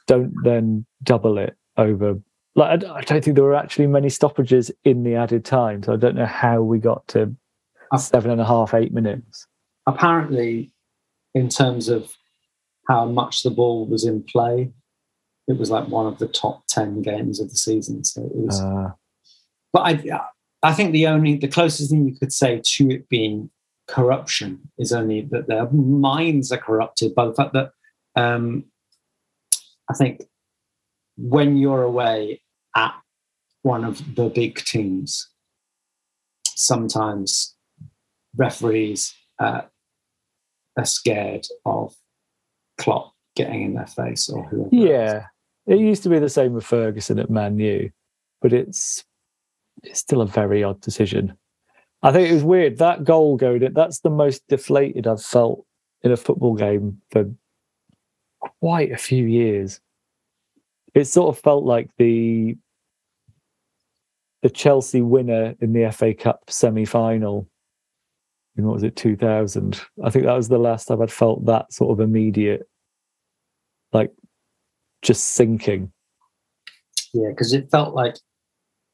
[0.05, 2.19] Don't then double it over.
[2.55, 5.97] Like I don't think there were actually many stoppages in the added time, so I
[5.97, 7.35] don't know how we got to
[7.97, 9.45] seven and a half, eight minutes.
[9.87, 10.71] Apparently,
[11.33, 12.15] in terms of
[12.87, 14.71] how much the ball was in play,
[15.47, 18.03] it was like one of the top ten games of the season.
[18.03, 18.61] So it was.
[18.61, 18.91] Uh,
[19.73, 20.21] but I,
[20.63, 23.49] I think the only the closest thing you could say to it being
[23.87, 27.71] corruption is only that their minds are corrupted by the fact that
[28.15, 28.63] um,
[29.89, 30.23] I think
[31.17, 32.41] when you're away
[32.75, 32.93] at
[33.61, 35.29] one of the big teams,
[36.55, 37.55] sometimes
[38.35, 39.61] referees uh,
[40.77, 41.93] are scared of
[42.77, 44.69] Klopp getting in their face or whoever.
[44.71, 45.25] Yeah,
[45.65, 47.89] it used to be the same with Ferguson at Man U,
[48.41, 49.03] but it's
[49.83, 51.37] it's still a very odd decision.
[52.01, 53.73] I think it was weird that goal going in.
[53.73, 55.65] That's the most deflated I've felt
[56.03, 57.31] in a football game for
[58.61, 59.79] quite a few years.
[60.93, 62.57] It sort of felt like the
[64.45, 67.49] the Chelsea winner in the FA Cup semi final
[68.55, 69.81] in what was it, 2000?
[70.03, 72.69] I think that was the last time I'd felt that sort of immediate,
[73.91, 74.11] like
[75.01, 75.91] just sinking.
[77.11, 78.17] Yeah, because it felt like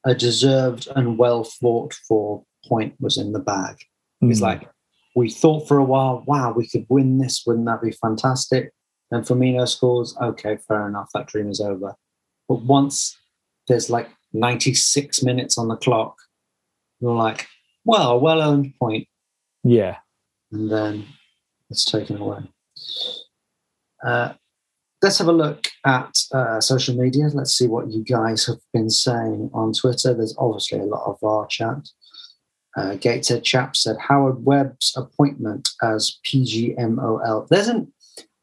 [0.06, 3.76] a deserved and well fought for point was in the bag.
[4.22, 4.43] It's Mm.
[4.43, 4.70] like
[5.18, 7.43] we thought for a while, wow, we could win this.
[7.45, 8.72] Wouldn't that be fantastic?
[9.12, 10.16] And Firmino scores.
[10.22, 11.10] Okay, fair enough.
[11.14, 11.93] That dream is over.
[12.47, 13.18] But once
[13.68, 16.18] there's like 96 minutes on the clock,
[17.00, 17.48] you're like,
[17.86, 19.08] well, well earned point,
[19.64, 19.98] yeah.
[20.52, 21.06] and then
[21.70, 22.40] it's taken away.
[24.04, 24.34] Uh,
[25.02, 27.28] let's have a look at uh, social media.
[27.34, 30.14] Let's see what you guys have been saying on Twitter.
[30.14, 31.88] There's obviously a lot of our chat.
[32.78, 37.48] Uh, Gateshead Chap said Howard Webb's appointment as PGMOL.
[37.50, 37.92] There's an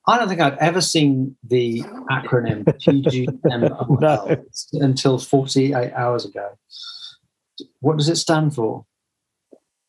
[0.09, 4.45] I don't think I've ever seen the acronym PGMOL No.
[4.73, 6.59] until 48 hours ago.
[7.81, 8.87] What does it stand for?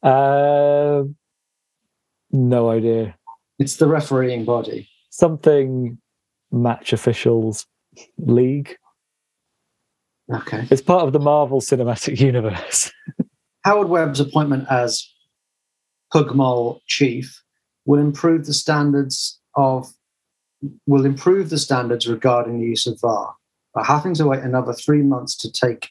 [0.04, 1.04] Uh,
[2.32, 3.16] no idea.
[3.60, 4.90] It's the refereeing body.
[5.10, 6.00] Something
[6.52, 7.66] match officials
[8.18, 8.76] league.
[10.34, 10.68] Okay.
[10.70, 12.92] It's part of the Marvel Cinematic Universe.
[13.64, 15.08] Howard Webb's appointment as
[16.14, 17.42] Pugmol chief
[17.86, 19.88] will improve the standards of
[20.88, 23.36] will improve the standards regarding the use of VAR.
[23.74, 25.90] But having to wait another three months to take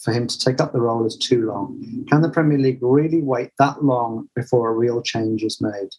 [0.00, 2.04] for him to take up the role is too long.
[2.08, 5.90] Can the Premier League really wait that long before a real change is made?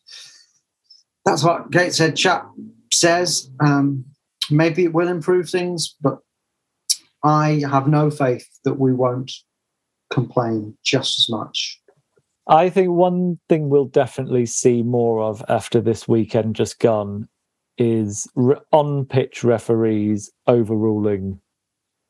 [1.26, 2.48] That's what Gateshead Chap
[2.92, 3.50] says.
[3.60, 4.06] Um,
[4.50, 6.20] maybe it will improve things, but
[7.24, 9.32] I have no faith that we won't
[10.12, 11.80] complain just as much.
[12.48, 17.28] I think one thing we'll definitely see more of after this weekend just gone
[17.78, 21.40] is re- on pitch referees overruling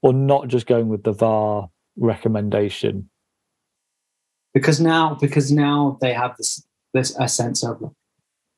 [0.01, 3.09] or not just going with the VAR recommendation.
[4.53, 7.93] because now because now they have this this a sense of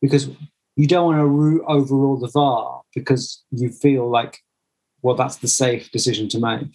[0.01, 0.29] because
[0.75, 4.39] you don't want to ru- overrule the VAR because you feel like
[5.01, 6.67] well that's the safe decision to make.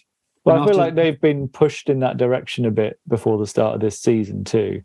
[0.45, 3.77] Well, I feel like they've been pushed in that direction a bit before the start
[3.77, 4.83] of this season too.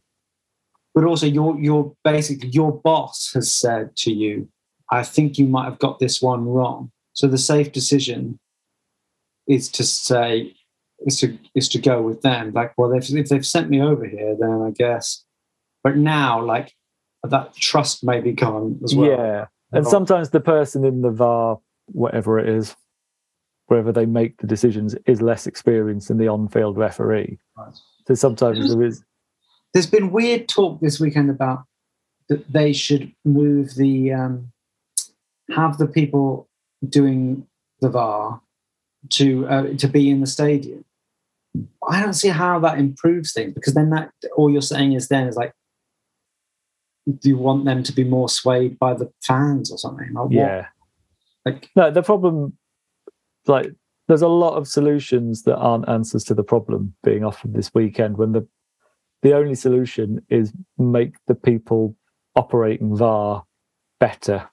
[0.95, 4.47] But also your your basically your boss has said to you,
[4.91, 6.91] I think you might have got this one wrong.
[7.13, 8.39] So the safe decision
[9.47, 10.55] is to say
[11.05, 12.51] is to is to go with them.
[12.53, 15.23] Like, well, if, if they've sent me over here, then I guess.
[15.83, 16.73] But now, like
[17.23, 19.09] that trust may be gone as well.
[19.09, 19.45] yeah.
[19.71, 19.89] And Oh.
[19.89, 22.75] sometimes the person in the VAR, whatever it is,
[23.67, 27.37] wherever they make the decisions, is less experienced than the on field referee.
[27.57, 27.73] Right.
[28.07, 29.03] So sometimes there is
[29.73, 31.63] There's been weird talk this weekend about
[32.29, 34.51] that they should move the um,
[35.55, 36.47] have the people
[36.87, 37.47] doing
[37.81, 38.41] the VAR
[39.09, 40.85] to uh, to be in the stadium.
[41.89, 45.27] I don't see how that improves things because then that all you're saying is then
[45.27, 45.53] is like,
[47.07, 50.13] do you want them to be more swayed by the fans or something?
[50.13, 50.31] Like, what?
[50.31, 50.65] yeah.
[51.45, 52.57] like No, the problem,
[53.47, 53.73] like,
[54.07, 58.17] there's a lot of solutions that aren't answers to the problem being offered this weekend.
[58.17, 58.47] When the
[59.21, 61.95] the only solution is make the people
[62.35, 63.43] operating VAR
[63.99, 64.49] better.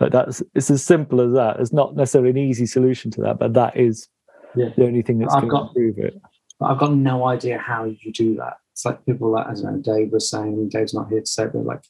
[0.00, 1.58] Like that's it's as simple as that.
[1.60, 4.08] It's not necessarily an easy solution to that, but that is
[4.54, 4.70] Yeah.
[4.76, 6.20] the only thing that's I've going got- to improve it.
[6.60, 8.54] I've got no idea how you do that.
[8.72, 11.46] It's like people like, I don't know, Dave was saying, Dave's not here to say,
[11.46, 11.82] but like,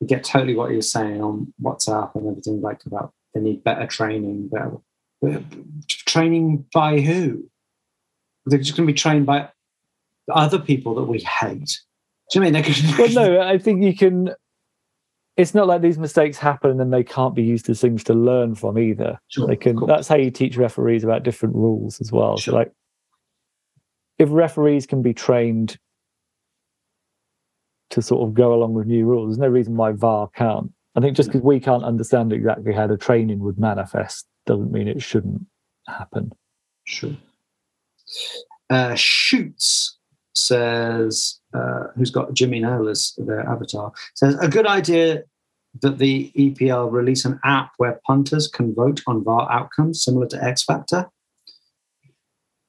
[0.00, 3.64] you get totally what he was saying on WhatsApp and everything, like about they need
[3.64, 4.48] better training.
[4.48, 4.76] Better,
[5.20, 5.42] but
[5.88, 7.48] training by who?
[8.44, 9.48] They're just going to be trained by
[10.32, 11.80] other people that we hate.
[12.30, 12.76] Do you mean they could?
[12.98, 14.30] Well, no, I think you can.
[15.36, 18.54] It's not like these mistakes happen and they can't be used as things to learn
[18.54, 19.20] from either.
[19.28, 19.76] Sure, they can.
[19.86, 22.38] That's how you teach referees about different rules as well.
[22.38, 22.52] Sure.
[22.52, 22.72] So, like,
[24.18, 25.78] if referees can be trained
[27.90, 30.72] to sort of go along with new rules, there's no reason why VAR can't.
[30.96, 34.88] I think just because we can't understand exactly how the training would manifest doesn't mean
[34.88, 35.42] it shouldn't
[35.86, 36.32] happen.
[36.84, 37.14] Sure.
[38.70, 39.98] Uh, Shoots
[40.34, 45.22] says, uh, who's got Jimmy Nail as their avatar, says a good idea
[45.82, 50.42] that the EPL release an app where punters can vote on VAR outcomes similar to
[50.42, 51.06] X Factor.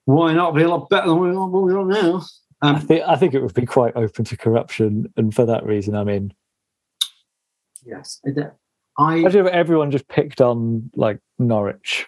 [0.04, 2.22] Why not be a lot better than we are, what we are now?
[2.62, 5.64] I Um, think I think it would be quite open to corruption, and for that
[5.64, 6.34] reason, I mean.
[7.84, 8.20] Yes.
[8.24, 8.52] It-
[8.98, 12.06] I Imagine if everyone just picked on like Norwich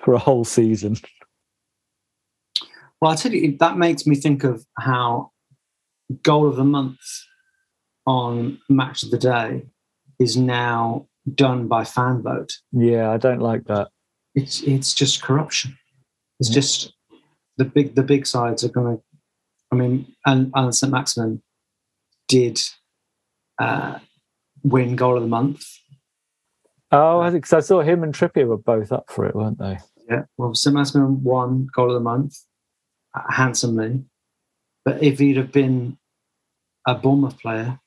[0.00, 0.96] for a whole season.
[3.00, 5.30] well, I tell you, that makes me think of how
[6.22, 6.98] goal of the month
[8.06, 9.66] on match of the day
[10.18, 12.52] is now done by fan vote.
[12.72, 13.88] Yeah, I don't like that.
[14.34, 15.76] It's it's just corruption.
[16.40, 16.92] It's just
[17.56, 19.02] the big the big sides are going to.
[19.72, 21.42] I mean, and Allan St Maximin
[22.28, 22.60] did
[23.58, 23.98] uh,
[24.62, 25.64] win goal of the month.
[26.92, 29.58] Oh, I think 'cause I saw him and Trippier were both up for it, weren't
[29.58, 29.78] they?
[30.08, 32.36] Yeah, well, St Maximin won goal of the month
[33.14, 34.04] uh, handsomely,
[34.84, 35.98] but if he'd have been
[36.86, 37.80] a Bournemouth player,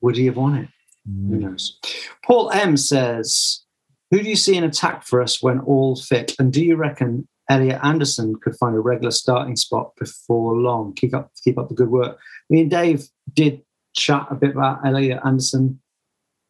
[0.00, 0.68] would he have won it?
[1.06, 1.78] Who knows?
[2.24, 3.64] Paul M says,
[4.10, 6.34] "Who do you see in attack for us when all fit?
[6.38, 10.92] And do you reckon Elliot Anderson could find a regular starting spot before long?
[10.94, 12.18] Keep up, keep up the good work."
[12.50, 13.62] Me and Dave did
[13.94, 15.80] chat a bit about Elliot Anderson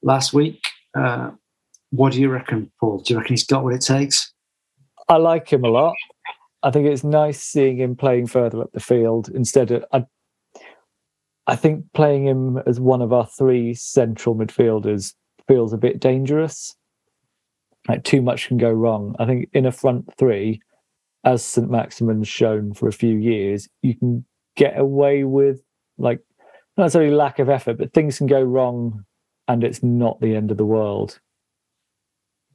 [0.02, 0.60] last week.
[0.96, 1.30] Uh,
[1.90, 2.98] what do you reckon, Paul?
[2.98, 4.32] Do you reckon he's got what it takes?
[5.08, 5.94] I like him a lot.
[6.62, 9.84] I think it's nice seeing him playing further up the field instead of.
[9.92, 10.04] I,
[11.46, 15.14] I think playing him as one of our three central midfielders
[15.46, 16.76] feels a bit dangerous.
[17.88, 19.14] Like too much can go wrong.
[19.18, 20.60] I think in a front three,
[21.24, 24.24] as St Maximin's shown for a few years, you can
[24.56, 25.62] get away with
[25.96, 26.20] like
[26.76, 29.04] not necessarily lack of effort, but things can go wrong,
[29.46, 31.18] and it's not the end of the world.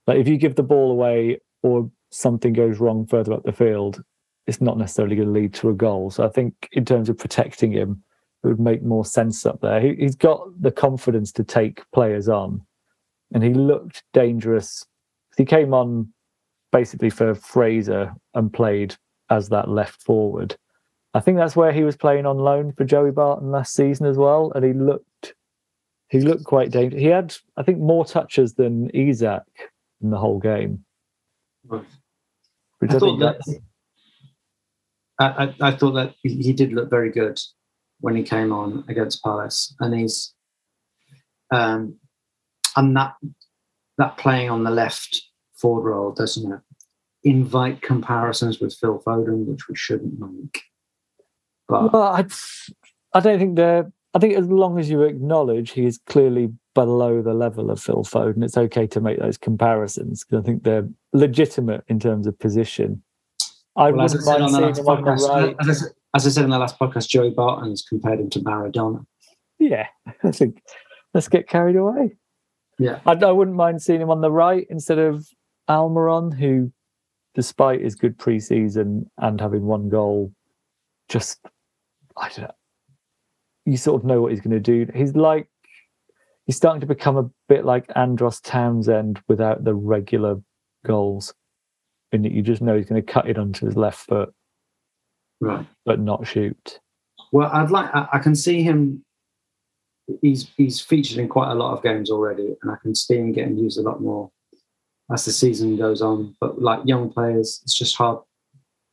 [0.05, 4.03] Like if you give the ball away or something goes wrong further up the field,
[4.47, 6.11] it's not necessarily going to lead to a goal.
[6.11, 8.03] So I think in terms of protecting him,
[8.43, 9.80] it would make more sense up there.
[9.80, 12.61] He, he's got the confidence to take players on,
[13.34, 14.86] and he looked dangerous.
[15.38, 16.14] He came on
[16.72, 18.95] basically for Fraser and played
[19.30, 20.57] as that left forward.
[21.14, 24.18] I think that's where he was playing on loan for Joey Barton last season as
[24.18, 25.36] well, and he looked
[26.09, 27.01] he looked quite dangerous.
[27.01, 29.43] He had, I think, more touches than Isak
[30.01, 30.84] in the whole game.
[32.84, 33.61] Which I I, thought that
[35.19, 37.39] I, I, thought that he he did look very good
[37.99, 40.34] when he came on against Palace, and he's
[41.51, 41.95] um,
[42.75, 43.15] and that
[43.97, 45.21] that playing on the left
[45.55, 46.59] forward role doesn't it
[47.23, 50.63] invite comparisons with Phil Foden, which we shouldn't make.
[51.67, 52.25] But Well, I,
[53.13, 53.91] I don't think they're.
[54.15, 58.03] I think as long as you acknowledge he is clearly below the level of Phil
[58.03, 62.38] Foden, it's okay to make those comparisons because I think they're legitimate in terms of
[62.39, 63.03] position.
[63.76, 65.55] I well, as I said on the last him on the podcast, right.
[65.68, 69.05] as, I, as I said in the last podcast, Joey Barton's compared him to Maradona.
[69.59, 69.88] Yeah,
[70.24, 70.61] I think
[71.14, 72.16] let's get carried away.
[72.80, 72.99] Yeah.
[73.05, 75.28] I, I wouldn't mind seeing him on the right instead of
[75.70, 76.72] Almiron, who,
[77.36, 80.32] despite his good preseason and having one goal,
[81.09, 81.39] just
[82.18, 82.51] I don't know.
[83.66, 84.91] You sort of know what he's going to do.
[84.93, 85.47] He's like
[86.45, 90.41] he's starting to become a bit like Andros Townsend without the regular
[90.86, 91.34] goals,
[92.11, 94.34] in that you just know he's going to cut it onto his left foot
[95.41, 95.65] Right.
[95.86, 96.79] but not shoot.
[97.31, 97.93] Well, I'd like.
[97.93, 99.03] I, I can see him.
[100.21, 103.31] He's he's featured in quite a lot of games already, and I can see him
[103.31, 104.29] getting used a lot more
[105.11, 106.36] as the season goes on.
[106.39, 108.19] But like young players, it's just hard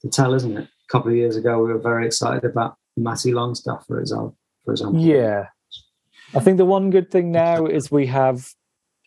[0.03, 0.65] to tell, isn't it?
[0.65, 4.37] A couple of years ago, we were very excited about Matty Longstaff, for example.
[4.65, 5.47] For example, Yeah.
[6.35, 8.49] I think the one good thing now is we have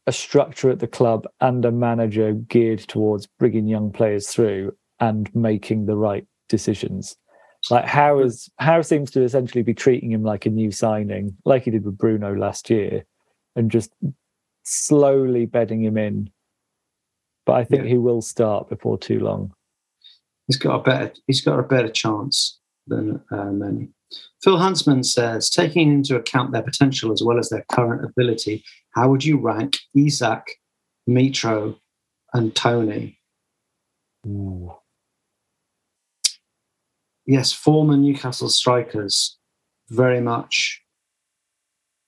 [0.08, 5.34] a structure at the club and a manager geared towards bringing young players through and
[5.36, 7.16] making the right decisions.
[7.70, 11.64] Like how is Howe seems to essentially be treating him like a new signing, like
[11.64, 13.06] he did with Bruno last year,
[13.56, 13.92] and just
[14.64, 16.30] slowly bedding him in.
[17.46, 17.90] But I think Yeah.
[17.90, 19.54] he will start before too long.
[20.48, 23.88] he's got a better he's got a better chance than uh, many.
[24.44, 28.64] Phil Huntsman says, taking into account their potential as well as their current ability,
[28.96, 30.46] how would you rank Isak,
[31.10, 31.78] Mitro,
[32.34, 33.20] and Tony?
[37.26, 39.38] Yes, former Newcastle strikers,
[39.90, 40.82] very much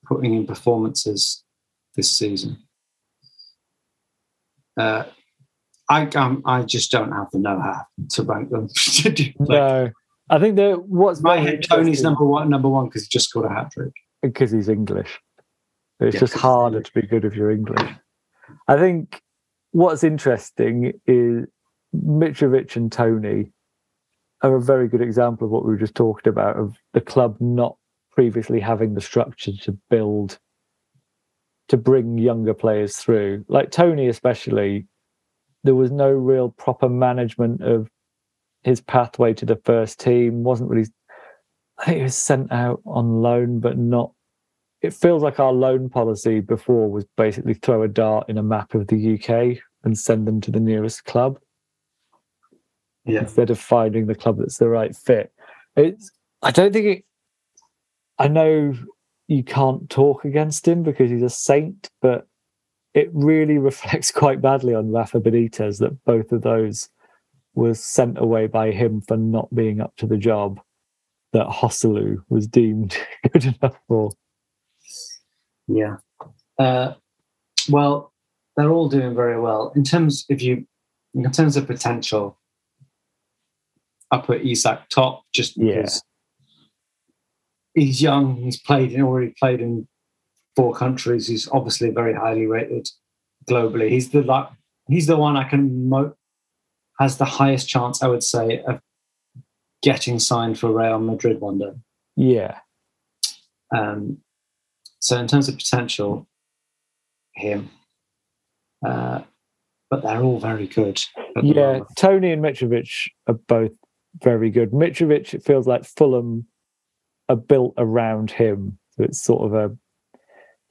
[0.05, 1.43] putting in performances
[1.95, 2.57] this season.
[4.77, 5.05] Uh,
[5.89, 8.67] I um, I just don't have the know-how to rank them.
[9.05, 9.89] like, No.
[10.29, 13.45] I think that what's my head, Tony's number one, number one because he just scored
[13.45, 13.93] a hat trick.
[14.21, 15.19] because he's English.
[15.99, 17.89] It's Yeah, just harder to be good if you're English.
[18.67, 19.21] I think
[19.71, 21.45] what's interesting is
[21.95, 23.51] Mitrovic and Tony
[24.41, 27.37] are a very good example of what we were just talking about of the club
[27.39, 27.77] not
[28.11, 30.39] previously having the structure to build
[31.67, 33.43] to bring younger players through.
[33.47, 34.85] Like Tony, especially,
[35.63, 37.89] there was no real proper management of
[38.63, 40.43] his pathway to the first team.
[40.43, 40.87] wasn't really
[41.77, 44.11] I think he was sent out on loan, but not
[44.85, 48.73] it feels like our loan policy before was basically throw a dart in a map
[48.73, 51.39] of the UK and send them to the nearest club
[53.05, 53.21] Yeah.
[53.21, 55.31] instead of finding the club that's the right fit.
[55.75, 56.11] It's
[56.41, 57.05] I don't think it
[58.17, 58.73] I know
[59.27, 62.27] you can't talk against him because he's a saint, but
[62.93, 66.89] it really reflects quite badly on Rafa Benitez that both of those
[67.55, 70.59] was sent away by him for not being up to the job
[71.33, 72.97] that Joselu was deemed
[73.33, 74.11] good enough for.
[75.67, 75.97] Yeah.
[76.59, 76.93] Uh,
[77.69, 78.13] well,
[78.55, 80.25] they're all doing very well in terms.
[80.29, 80.65] If you,
[81.13, 82.37] in terms of potential,
[84.11, 85.77] I put Isak top just Yeah.
[85.77, 86.03] because
[87.73, 88.37] he's young.
[88.37, 89.87] He's played and already played in
[90.55, 91.27] four countries.
[91.27, 92.87] He's obviously very highly rated
[93.49, 93.89] globally.
[93.89, 94.47] He's the like
[94.87, 96.15] he's the one I can mo-
[96.99, 98.79] has the highest chance, I would say, of
[99.81, 101.73] getting signed for Real Madrid one day.
[102.15, 102.59] Yeah.
[103.75, 104.19] Um,
[105.05, 106.27] so in terms of potential,
[107.35, 107.69] him.
[108.83, 109.21] Uh,
[109.91, 110.99] but they're all very good.
[111.43, 111.87] Yeah, moment.
[111.95, 113.73] Tony and Mitrovic are both
[114.23, 114.71] very good.
[114.71, 116.47] Mitrovic, it feels like Fulham
[117.29, 118.79] are built around him.
[118.97, 119.77] So it's sort of a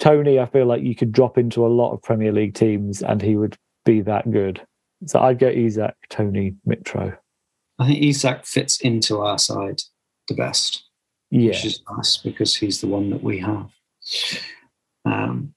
[0.00, 0.40] Tony.
[0.40, 3.36] I feel like you could drop into a lot of Premier League teams and he
[3.36, 4.60] would be that good.
[5.06, 7.16] So I'd go Isak, Tony, Mitro.
[7.78, 9.82] I think Isak fits into our side
[10.26, 10.88] the best,
[11.30, 13.70] Yeah, which is nice because he's the one that we have.
[15.04, 15.54] Um,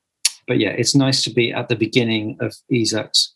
[0.48, 3.36] but yeah, it's nice to be at the beginning of Isak's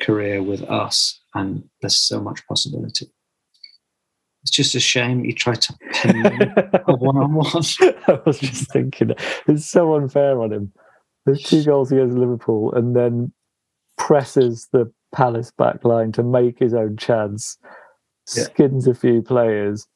[0.00, 3.06] career with us, and there's so much possibility.
[4.42, 6.38] It's just a shame you tried to pin me
[6.86, 7.64] a one-on-one.
[8.06, 9.12] I was just thinking
[9.48, 10.72] it's so unfair on him.
[11.26, 13.32] There's two goals against Liverpool and then
[13.98, 17.58] presses the Palace back line to make his own chance,
[18.36, 18.44] Yeah.
[18.44, 19.86] skins a few players,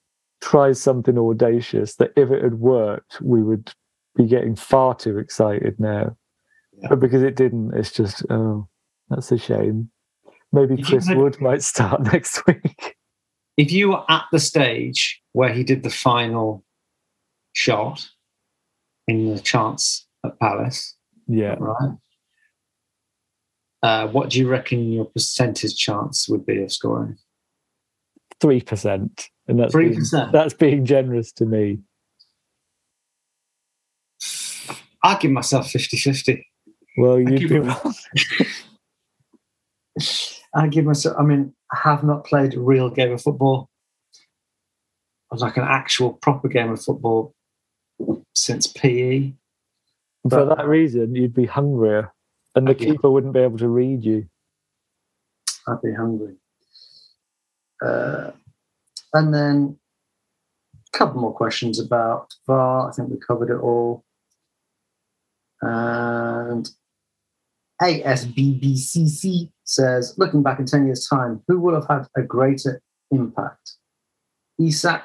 [0.41, 3.73] tries something audacious that if it had worked, we would
[4.17, 6.17] be getting far too excited now.
[6.81, 6.89] Yeah.
[6.91, 8.69] But because it didn't, it's just, oh,
[9.09, 9.91] that's a shame.
[10.53, 12.97] Maybe If Chris had- Wood might start next week.
[13.57, 16.65] if you were at the stage where he did the final
[17.55, 18.07] shot
[19.09, 20.97] in the chance at Palace,
[21.27, 21.57] yeah.
[21.59, 21.97] right?
[23.83, 27.17] Uh, what do you reckon your percentage chance would be of scoring?
[28.41, 29.29] Three percent.
[29.49, 30.31] And that's 3%?
[30.33, 31.79] that's being generous to me.
[35.03, 36.47] I'd give myself 50 50.
[36.99, 37.61] Well, you'd keep be.
[40.55, 43.69] I give myself, I mean, I have not played a real game of football,
[45.31, 47.35] like an actual proper game of football
[48.35, 49.33] since PE.
[50.29, 52.13] For that reason, you'd be hungrier,
[52.55, 52.87] and the Okay.
[52.93, 54.29] keeper wouldn't be able to read you.
[55.67, 56.37] I'd be hungry.
[57.85, 58.31] Uh,
[59.15, 59.79] and then
[60.95, 62.89] a couple more questions about VAR.
[62.89, 64.05] I think we covered it all.
[65.63, 66.69] And
[67.81, 73.77] ASBBCC says, looking back in 10 years' time, who will have had a greater impact?
[74.61, 75.03] Isak,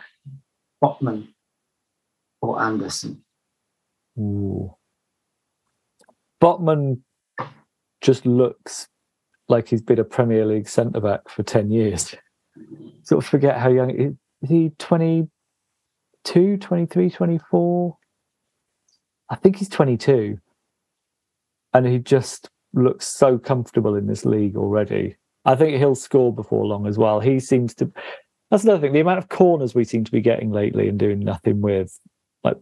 [0.83, 1.27] Botman,
[2.41, 3.23] or Anderson?
[4.19, 4.75] Ooh.
[6.41, 6.99] Botman
[8.01, 8.87] just looks
[9.47, 12.13] like he's been a Premier League centre back for 10 years.
[13.03, 17.97] Sort of forget how young is he 22, 23, 24?
[19.29, 20.39] I think he's 22.
[21.77, 25.15] And he just looks so comfortable in this league already.
[25.45, 27.19] I think he'll score before long as well.
[27.19, 27.91] He seems to.
[28.49, 28.93] That's another thing.
[28.93, 31.95] The amount of corners we seem to be getting lately and doing nothing with.
[32.43, 32.57] Like,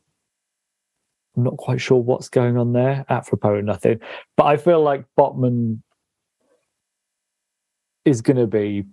[1.37, 3.05] I'm not quite sure what's going on there.
[3.07, 4.01] Apropos nothing.
[4.35, 5.81] But I feel like Botman
[8.03, 8.83] is going to be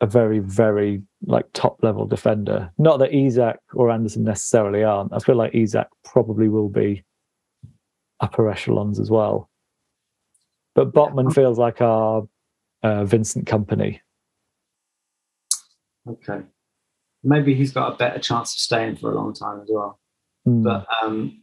[0.00, 2.70] a very, very like top level defender.
[2.78, 5.12] Not that Isak or Anderson necessarily aren't.
[5.12, 7.02] I feel like Isak probably will be
[8.20, 9.47] upper echelons as well.
[10.78, 12.28] But Botman feels like our
[12.84, 13.98] uh, Vincent Kompany.
[16.08, 16.42] Okay.
[17.24, 19.98] Maybe he's got a better chance of staying for a long time as well.
[20.46, 20.62] Mm.
[20.62, 21.42] But um,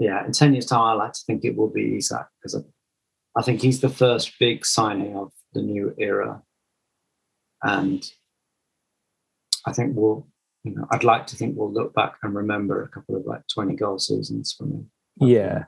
[0.00, 3.38] yeah, in 10 years' time, I like to think it will be Isak because I,
[3.38, 6.42] I think he's the first big signing of the new era.
[7.62, 8.04] And
[9.64, 10.26] I think we'll,
[10.64, 13.42] you know, I'd like to think we'll look back and remember a couple of like
[13.54, 14.90] 20 goal seasons from him.
[15.20, 15.66] Yeah.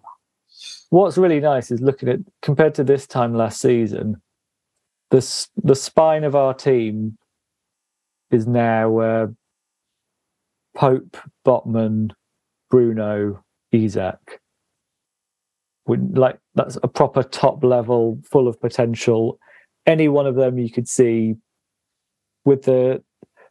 [0.91, 4.21] What's really nice is looking at compared to this time last season,
[5.11, 7.19] the the spine of our team
[8.31, 9.27] is now uh,
[10.77, 12.13] Pope, Botman,
[12.71, 13.43] Bruno,
[13.73, 14.41] Isak.
[15.87, 19.39] Would like that's a proper top level, full of potential.
[19.87, 21.37] Any one of them you could see
[22.45, 23.03] with the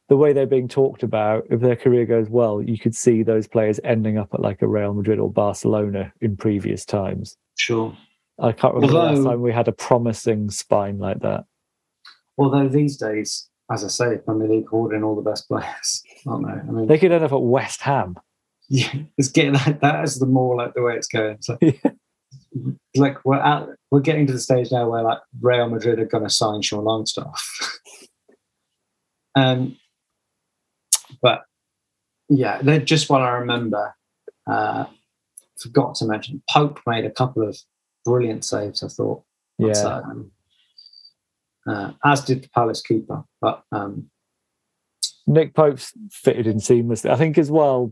[0.07, 3.47] the way they're being talked about, if their career goes well, you could see those
[3.47, 7.37] players ending up at like a Real Madrid or Barcelona in previous times.
[7.57, 7.95] Sure.
[8.39, 11.45] I can't remember the last time we had a promising spine like that.
[12.37, 16.51] Although these days, as I say, Premier League holding all the best players, aren't they?
[16.53, 18.15] I mean, They could end up at West Ham.
[18.69, 19.79] yeah, it's getting that.
[19.81, 21.33] That is the more like the way it's going.
[21.35, 21.97] It's like, it's
[22.95, 26.25] like we're at, we're getting to the stage now where like Real Madrid are going
[26.25, 27.79] to sign Sean Longstaff.
[29.35, 29.77] um,
[31.21, 31.43] but
[32.29, 33.95] yeah, they're just what I remember.
[34.47, 34.85] Uh,
[35.57, 37.57] forgot to mention Pope made a couple of
[38.03, 38.83] brilliant saves.
[38.83, 39.23] I thought.
[39.57, 39.73] Yeah.
[39.73, 40.29] Saturday.
[41.67, 44.09] Uh, as did the Palace keeper, but um,
[45.25, 47.09] Nick Pope's fitted in seamlessly.
[47.09, 47.91] I think as well,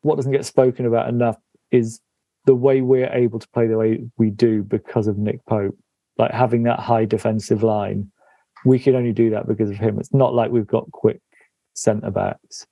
[0.00, 1.36] what doesn't get spoken about enough
[1.70, 2.00] is
[2.46, 5.76] the way we're able to play the way we do because of Nick Pope.
[6.16, 8.10] Like having that high defensive line,
[8.64, 9.98] we can only do that because of him.
[9.98, 11.20] It's not like we've got quick
[11.74, 12.66] centre backs.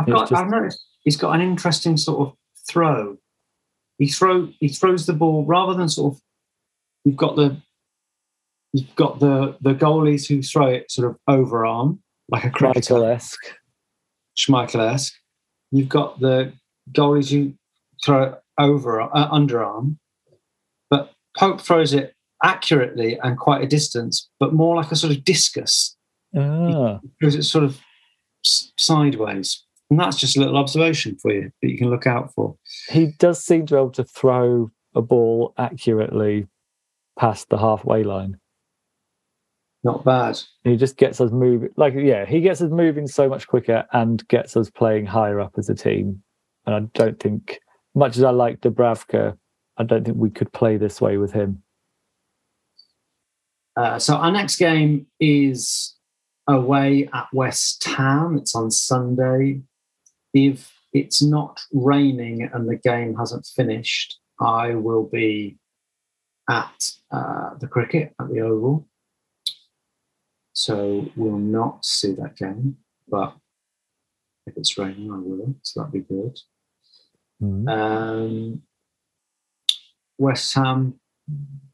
[0.00, 0.28] I've got.
[0.28, 2.34] just- I've noticed he's got an interesting sort of
[2.68, 3.16] throw.
[3.98, 4.48] He throw.
[4.60, 6.20] He throws the ball rather than sort of.
[7.04, 7.56] You've got the.
[8.72, 11.98] You've got the the goalies who throw it sort of overarm
[12.28, 13.46] like a cricketer, Michael esque.
[14.36, 15.14] Schmeichel-esque.
[15.70, 16.52] You've got the
[16.92, 17.52] goalies who
[18.04, 19.96] throw it over uh, underarm,
[20.90, 25.22] but Pope throws it accurately and quite a distance, but more like a sort of
[25.24, 25.96] discus.
[26.36, 27.78] Ah, Throws it sort of
[28.44, 32.56] sideways, and that's just a little observation for you that you can look out for.
[32.88, 36.46] he does seem to be able to throw a ball accurately
[37.18, 38.38] past the halfway line.
[39.82, 40.40] Not bad.
[40.64, 41.68] He just gets us moving.
[41.76, 45.52] Like, yeah, he gets us moving so much quicker and gets us playing higher up
[45.58, 46.22] as a team.
[46.64, 47.60] And I don't think,
[47.94, 49.36] much as I like Dubravka,
[49.76, 51.62] I don't think we could play this way with him.
[53.76, 55.93] Uh, so our next game is
[56.46, 58.36] away at West Ham.
[58.36, 59.62] It's on Sunday.
[60.32, 65.58] If it's not raining and the game hasn't finished, I will be
[66.50, 68.86] at uh, the cricket at the Oval.
[70.52, 72.76] So we'll not see that game,
[73.08, 73.34] but
[74.46, 75.54] if it's raining, I will.
[75.62, 76.38] So that'd be good.
[77.42, 77.68] Mhm.
[77.68, 78.62] Um,
[80.18, 81.00] West Ham,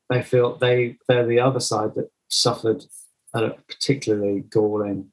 [0.08, 2.84] they feel they they're the other side that suffered
[3.34, 5.10] a particularly galling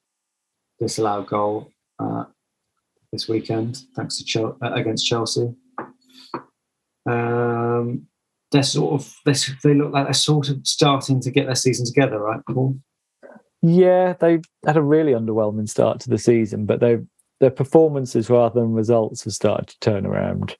[0.79, 2.25] disallowed goal uh,
[3.11, 5.53] this weekend, thanks to uh, against Chelsea.
[7.09, 8.07] Um,
[8.51, 11.85] they're sort of they, they look like they're sort of starting to get their season
[11.85, 12.77] together, right, Paul?
[13.61, 16.99] Yeah, they had a really underwhelming start to the season, but they
[17.39, 20.57] their performances rather than results have started to turn around.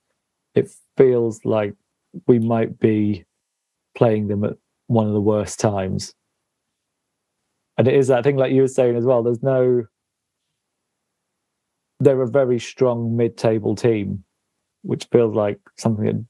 [0.56, 1.74] It feels like
[2.28, 3.26] we might be
[3.96, 6.14] playing them at one of the worst times.
[7.78, 9.84] And it is that thing like you were saying as well, there's no
[12.00, 14.24] they're a very strong mid-table team,
[14.84, 16.26] which feels like something that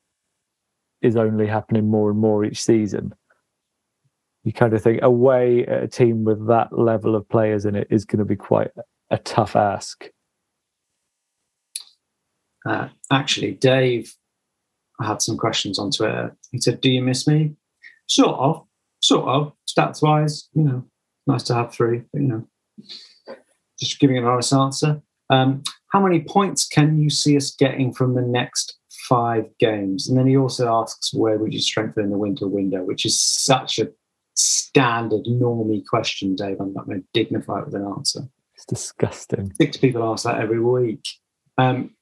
[1.01, 3.13] is only happening more and more each season
[4.47, 7.85] you kind of think away at a team with that level of players in it
[7.89, 8.71] is going to be quite
[9.11, 10.09] a tough ask.
[12.65, 14.15] Uh, actually, Dave
[15.01, 16.33] i had some questions on Twitter.
[16.49, 17.57] He said, "Do you miss me?"
[18.07, 18.65] Sort of,
[19.01, 19.51] sort of.
[19.69, 20.85] Stats wise, you know,
[21.27, 22.03] nice to have three.
[22.11, 22.47] But, you know,
[23.79, 25.01] just giving an honest answer.
[25.29, 30.09] Um, how many points can you see us getting from the next five games?
[30.09, 32.83] And then he also asks, where would you strengthen in the winter window?
[32.83, 33.89] Which is such a
[34.35, 36.57] standard, normie question, Dave.
[36.59, 38.21] I'm not going to dignify it with an answer
[38.55, 39.53] It's disgusting.
[39.53, 41.05] six people ask that every week.
[41.57, 41.95] Um,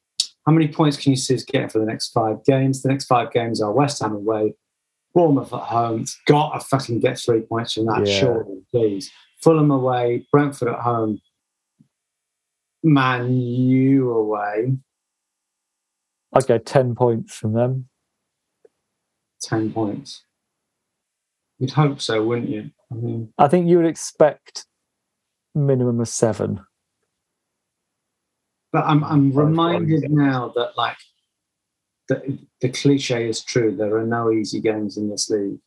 [0.46, 2.82] how many points can you see us getting for the next five games?
[2.82, 4.54] The next five games are West Ham away,
[5.16, 6.02] Bournemouth at home.
[6.02, 8.20] It's got to fucking get three points from that, Yeah.
[8.20, 9.10] surely, please.
[9.42, 11.20] Fulham away, Brentford at home,
[12.84, 14.78] Man U away,
[16.34, 17.88] I'd go 10 points from them.
[19.42, 20.24] 10 points.
[21.60, 22.72] You'd hope so, wouldn't you?
[22.92, 24.66] I mean, I think you would expect
[25.56, 26.60] minimum of seven.
[28.74, 30.98] but I'm, I'm reminded now that, like,
[32.10, 33.76] the, the cliche is true.
[33.76, 35.58] There are no easy games in this league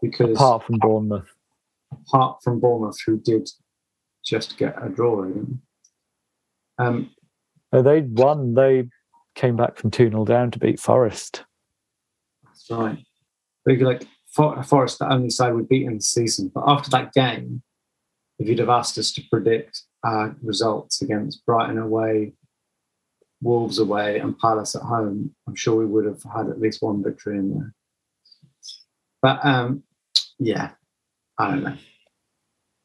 [0.00, 1.28] because Apart from Bournemouth.
[1.92, 3.48] apart from Bournemouth, who did
[4.24, 5.26] just get a draw.
[5.28, 5.60] Even.
[6.78, 7.10] Um,
[7.72, 8.54] They won.
[8.54, 8.88] They
[9.34, 11.44] came back from 2 0 down to beat Forest.
[12.44, 12.98] that's right.
[13.66, 16.50] You're like For- Forest, the only side we've beaten this season.
[16.54, 17.62] But after that game,
[18.38, 22.32] if you'd have asked us to predict our results against Brighton away,
[23.42, 27.02] Wolves away, and Palace at home, I'm sure we would have had at least one
[27.02, 27.74] victory in there.
[29.20, 29.82] But um,
[30.38, 30.70] yeah,
[31.38, 31.76] I don't know.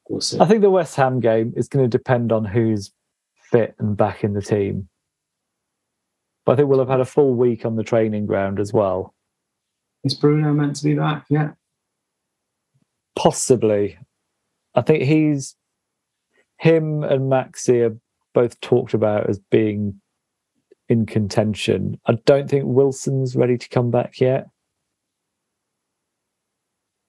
[0.10, 0.40] we'll see.
[0.40, 2.92] I think the West Ham game is going to depend on who's
[3.52, 4.90] fit and back in the team.
[6.46, 9.14] But I think we'll have had a full week on the training ground as well.
[10.04, 11.26] Is Bruno meant to be back?
[11.30, 11.52] Yeah.
[13.18, 13.98] Possibly.
[14.76, 15.56] I think he's
[16.60, 17.98] him and Maxi are
[18.34, 20.00] both talked about as being
[20.90, 22.00] in contention.
[22.06, 24.48] I don't think Wilson's ready to come back yet.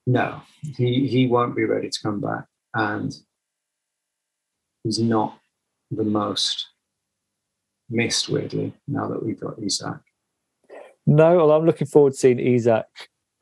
[0.06, 0.40] No,
[0.76, 3.14] he he won't be ready to come back, and
[4.82, 5.38] he's not
[5.90, 6.66] the most
[7.90, 8.28] missed.
[8.28, 10.00] Weirdly, now that we've got Isak.
[11.06, 12.86] No, well, I'm looking forward to seeing Isak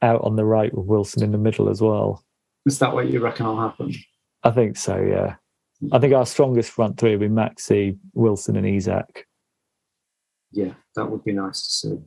[0.02, 2.24] out on the right with Wilson in the middle as well.
[2.64, 3.92] is that what you reckon will happen?
[4.42, 5.36] I think so, yeah.
[5.92, 9.26] I think our strongest front three will be Maxi, Wilson, and Isak.
[10.52, 11.98] Yeah, that would be nice to see.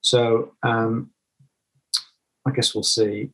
[0.00, 1.10] So, um,
[2.46, 3.30] I guess we'll see.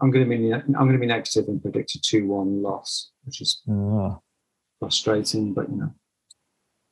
[0.00, 3.40] I'm going to be I'm going to be negative and predict a two-one loss, which
[3.40, 4.18] is Ah,
[4.80, 5.94] frustrating, but you know,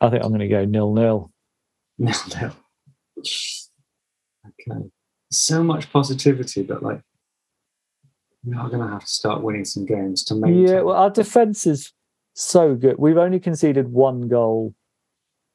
[0.00, 1.30] I think I'm going to go nil nil.
[1.98, 2.52] nil nil.
[3.18, 4.88] Okay,
[5.30, 7.00] so much positivity, but like
[8.44, 10.68] we are going to have to start winning some games to make.
[10.68, 11.92] Yeah, well, our defense is
[12.34, 12.96] so good.
[12.98, 14.74] We've only conceded one goal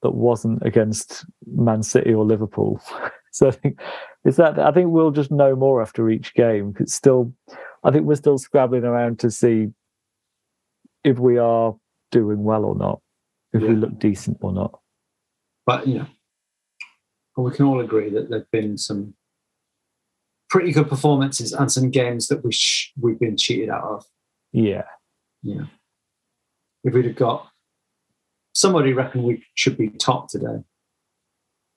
[0.02, 2.82] that wasn't against Man City or Liverpool.
[3.32, 3.80] so I think
[4.26, 6.76] is that I think we'll just know more after each game.
[6.80, 7.34] It's still,
[7.84, 9.68] I think we're still scrabbling around to see
[11.04, 11.76] if we are
[12.12, 13.02] doing well or not,
[13.54, 14.80] if we look decent or not.
[15.66, 16.06] but know,
[17.36, 19.14] well, we can all agree that there've been some
[20.50, 24.06] pretty good performances and some games that we sh- we've been cheated out of.
[24.52, 24.84] Yeah,
[25.44, 25.66] Yeah,
[26.84, 27.48] if we'd have got
[28.60, 30.64] somebody reckon we should be top today,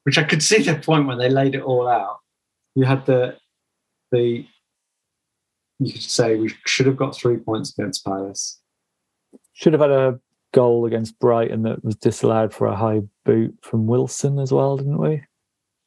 [0.04, 2.18] which I could see the point when they laid it all out.
[2.74, 3.36] You had the
[4.10, 4.46] the
[5.78, 8.60] you could say we should have got three points against Palace.
[9.52, 10.20] should have had a
[10.52, 14.98] goal against Brighton that was disallowed for a high boot from Wilson as well, didn't
[14.98, 15.22] we?